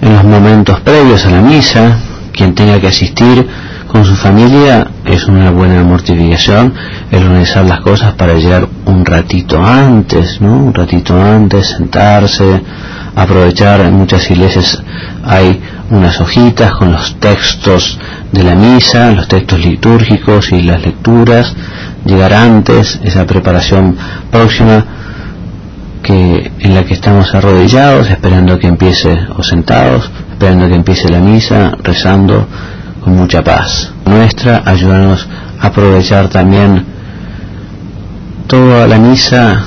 en 0.00 0.14
los 0.14 0.24
momentos 0.24 0.80
previos 0.80 1.24
a 1.26 1.30
la 1.30 1.40
misa, 1.40 1.98
quien 2.32 2.54
tenga 2.54 2.80
que 2.80 2.88
asistir 2.88 3.46
con 3.88 4.04
su 4.04 4.14
familia 4.14 4.88
es 5.04 5.26
una 5.26 5.50
buena 5.50 5.82
mortificación 5.82 6.74
el 7.10 7.22
organizar 7.22 7.64
las 7.64 7.80
cosas 7.80 8.14
para 8.14 8.34
llegar 8.34 8.68
un 8.84 9.04
ratito 9.04 9.62
antes, 9.64 10.40
¿no? 10.40 10.56
Un 10.56 10.74
ratito 10.74 11.20
antes, 11.20 11.68
sentarse, 11.68 12.60
aprovechar, 13.14 13.80
en 13.80 13.94
muchas 13.94 14.30
iglesias 14.30 14.82
hay 15.24 15.60
unas 15.90 16.20
hojitas 16.20 16.72
con 16.72 16.92
los 16.92 17.18
textos 17.18 17.98
de 18.32 18.44
la 18.44 18.54
misa, 18.54 19.10
los 19.12 19.28
textos 19.28 19.64
litúrgicos 19.64 20.52
y 20.52 20.62
las 20.62 20.82
lecturas, 20.82 21.54
llegar 22.04 22.34
antes, 22.34 23.00
esa 23.02 23.24
preparación 23.24 23.96
próxima 24.30 24.84
que 26.06 26.52
en 26.60 26.74
la 26.74 26.84
que 26.84 26.94
estamos 26.94 27.34
arrodillados, 27.34 28.08
esperando 28.08 28.58
que 28.60 28.68
empiece, 28.68 29.26
o 29.36 29.42
sentados, 29.42 30.08
esperando 30.30 30.68
que 30.68 30.76
empiece 30.76 31.08
la 31.08 31.18
misa, 31.18 31.72
rezando 31.82 32.46
con 33.02 33.16
mucha 33.16 33.42
paz. 33.42 33.92
Nuestra, 34.04 34.62
ayúdanos 34.64 35.26
a 35.60 35.66
aprovechar 35.66 36.28
también 36.28 36.84
toda 38.46 38.86
la 38.86 38.98
misa, 38.98 39.64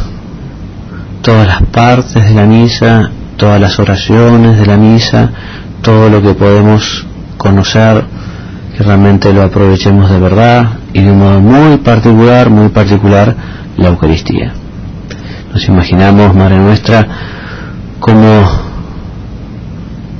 todas 1.22 1.46
las 1.46 1.62
partes 1.64 2.24
de 2.24 2.34
la 2.34 2.46
misa, 2.46 3.12
todas 3.36 3.60
las 3.60 3.78
oraciones 3.78 4.58
de 4.58 4.66
la 4.66 4.78
misa, 4.78 5.32
todo 5.82 6.10
lo 6.10 6.22
que 6.22 6.36
podemos 6.36 7.06
conocer, 7.38 8.06
que 8.78 8.84
realmente 8.84 9.34
lo 9.34 9.44
aprovechemos 9.44 10.10
de 10.10 10.20
verdad 10.20 10.68
y 10.94 11.02
de 11.02 11.12
un 11.12 11.20
modo 11.20 11.42
muy 11.42 11.78
particular, 11.80 12.50
muy 12.50 12.70
particular, 12.70 13.36
la 13.76 13.90
Eucaristía. 13.90 14.54
Nos 15.54 15.68
imaginamos, 15.68 16.36
Madre 16.36 16.58
nuestra, 16.58 17.08
cómo 18.00 18.70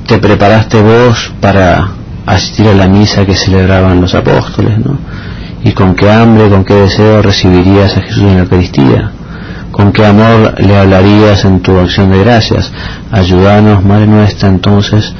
te 0.06 0.18
preparaste 0.18 0.80
vos 0.82 1.32
para 1.40 1.88
asistir 2.26 2.66
a 2.66 2.74
la 2.74 2.88
misa 2.88 3.24
que 3.24 3.36
celebraban 3.36 4.00
los 4.00 4.14
apóstoles, 4.14 4.78
¿no? 4.78 4.98
Y 5.62 5.72
con 5.72 5.94
qué 5.94 6.10
hambre, 6.10 6.48
con 6.48 6.64
qué 6.64 6.74
deseo 6.74 7.22
recibirías 7.22 7.96
a 7.96 8.00
Jesús 8.00 8.22
en 8.24 8.34
la 8.34 8.40
Eucaristía, 8.40 9.12
con 9.70 9.92
qué 9.92 10.04
amor 10.04 10.54
le 10.58 10.76
hablarías 10.76 11.44
en 11.44 11.60
tu 11.60 11.78
acción 11.78 12.10
de 12.10 12.24
gracias. 12.24 12.72
Ayúdanos, 13.12 13.84
Madre 13.84 14.08
nuestra, 14.08 14.48
entonces, 14.48 15.12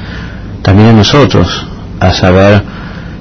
también 0.61 0.89
a 0.89 0.93
nosotros, 0.93 1.65
a 2.01 2.11
saber 2.11 2.63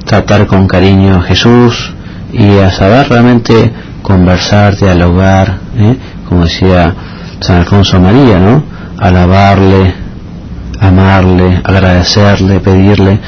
tratar 0.06 0.46
con 0.48 0.66
cariño 0.66 1.18
a 1.18 1.22
Jesús 1.22 1.92
y 2.32 2.58
a 2.58 2.70
saber 2.72 3.08
realmente 3.08 3.72
conversar, 4.02 4.76
dialogar, 4.76 5.58
¿eh? 5.76 5.96
Como 6.30 6.44
decía 6.44 6.94
San 7.40 7.56
Alfonso 7.56 8.00
María, 8.00 8.38
¿no? 8.38 8.62
Alabarle, 8.98 9.92
amarle, 10.80 11.60
agradecerle, 11.64 12.60
pedirle, 12.60 13.18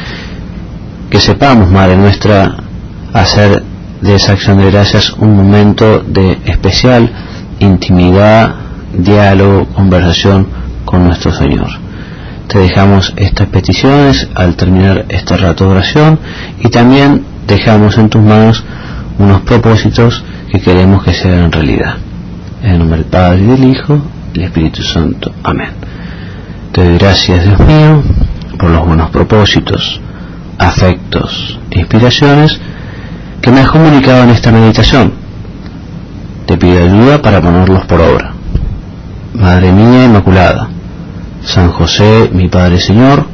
que 1.11 1.19
sepamos, 1.19 1.69
Madre 1.69 1.97
nuestra, 1.97 2.55
hacer 3.13 3.65
de 4.01 4.15
esa 4.15 4.33
acción 4.33 4.59
de 4.59 4.71
gracias 4.71 5.13
un 5.15 5.37
momento 5.37 5.99
de 5.99 6.39
especial 6.47 7.11
intimidad, 7.59 8.55
diálogo, 8.97 9.67
conversación 9.75 10.47
con 10.85 11.05
nuestro 11.05 11.33
Señor. 11.33 11.69
Te 12.47 12.59
dejamos 12.61 13.13
estas 13.17 13.49
peticiones 13.49 14.29
al 14.35 14.55
terminar 14.55 15.07
este 15.09 15.37
rato 15.37 15.65
de 15.65 15.71
oración 15.73 16.21
y 16.61 16.69
también 16.69 17.25
dejamos 17.49 17.99
en 17.99 18.09
tus 18.09 18.23
manos 18.23 18.63
unos 19.19 19.41
propósitos 19.41 20.23
que 20.51 20.61
queremos 20.61 21.03
que 21.03 21.15
sean 21.15 21.51
realidad. 21.51 21.97
En 22.63 22.71
el 22.71 22.79
nombre 22.79 22.99
del 22.99 23.07
Padre 23.07 23.43
y 23.43 23.47
del 23.47 23.65
Hijo 23.65 23.99
y 24.33 24.39
del 24.39 24.45
Espíritu 24.45 24.83
Santo. 24.83 25.33
Amén. 25.43 25.71
Te 26.71 26.85
doy 26.85 26.97
gracias, 26.97 27.45
Dios 27.45 27.59
mío, 27.59 28.03
por 28.57 28.71
los 28.71 28.87
buenos 28.87 29.11
propósitos, 29.11 30.01
afectos 30.59 31.59
e 31.71 31.81
inspiraciones 31.81 32.61
que 33.41 33.51
me 33.51 33.61
has 33.61 33.71
comunicado 33.71 34.23
en 34.23 34.31
esta 34.31 34.53
meditación. 34.53 35.13
Te 36.47 36.57
pido 36.57 36.85
ayuda 36.85 37.21
para 37.21 37.41
ponerlos 37.41 37.85
por 37.87 38.01
obra. 38.01 38.33
Madre 39.35 39.73
mía 39.73 40.05
Inmaculada, 40.05 40.69
San 41.43 41.73
José, 41.73 42.31
mi 42.33 42.49
Padre 42.49 42.79
Señor, 42.79 43.27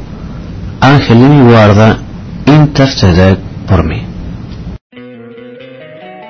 Ángel 0.80 1.20
de 1.20 1.28
mi 1.28 1.42
guarda, 1.42 1.98
interceded 2.46 3.36
por 3.66 3.84
mí. 3.84 4.07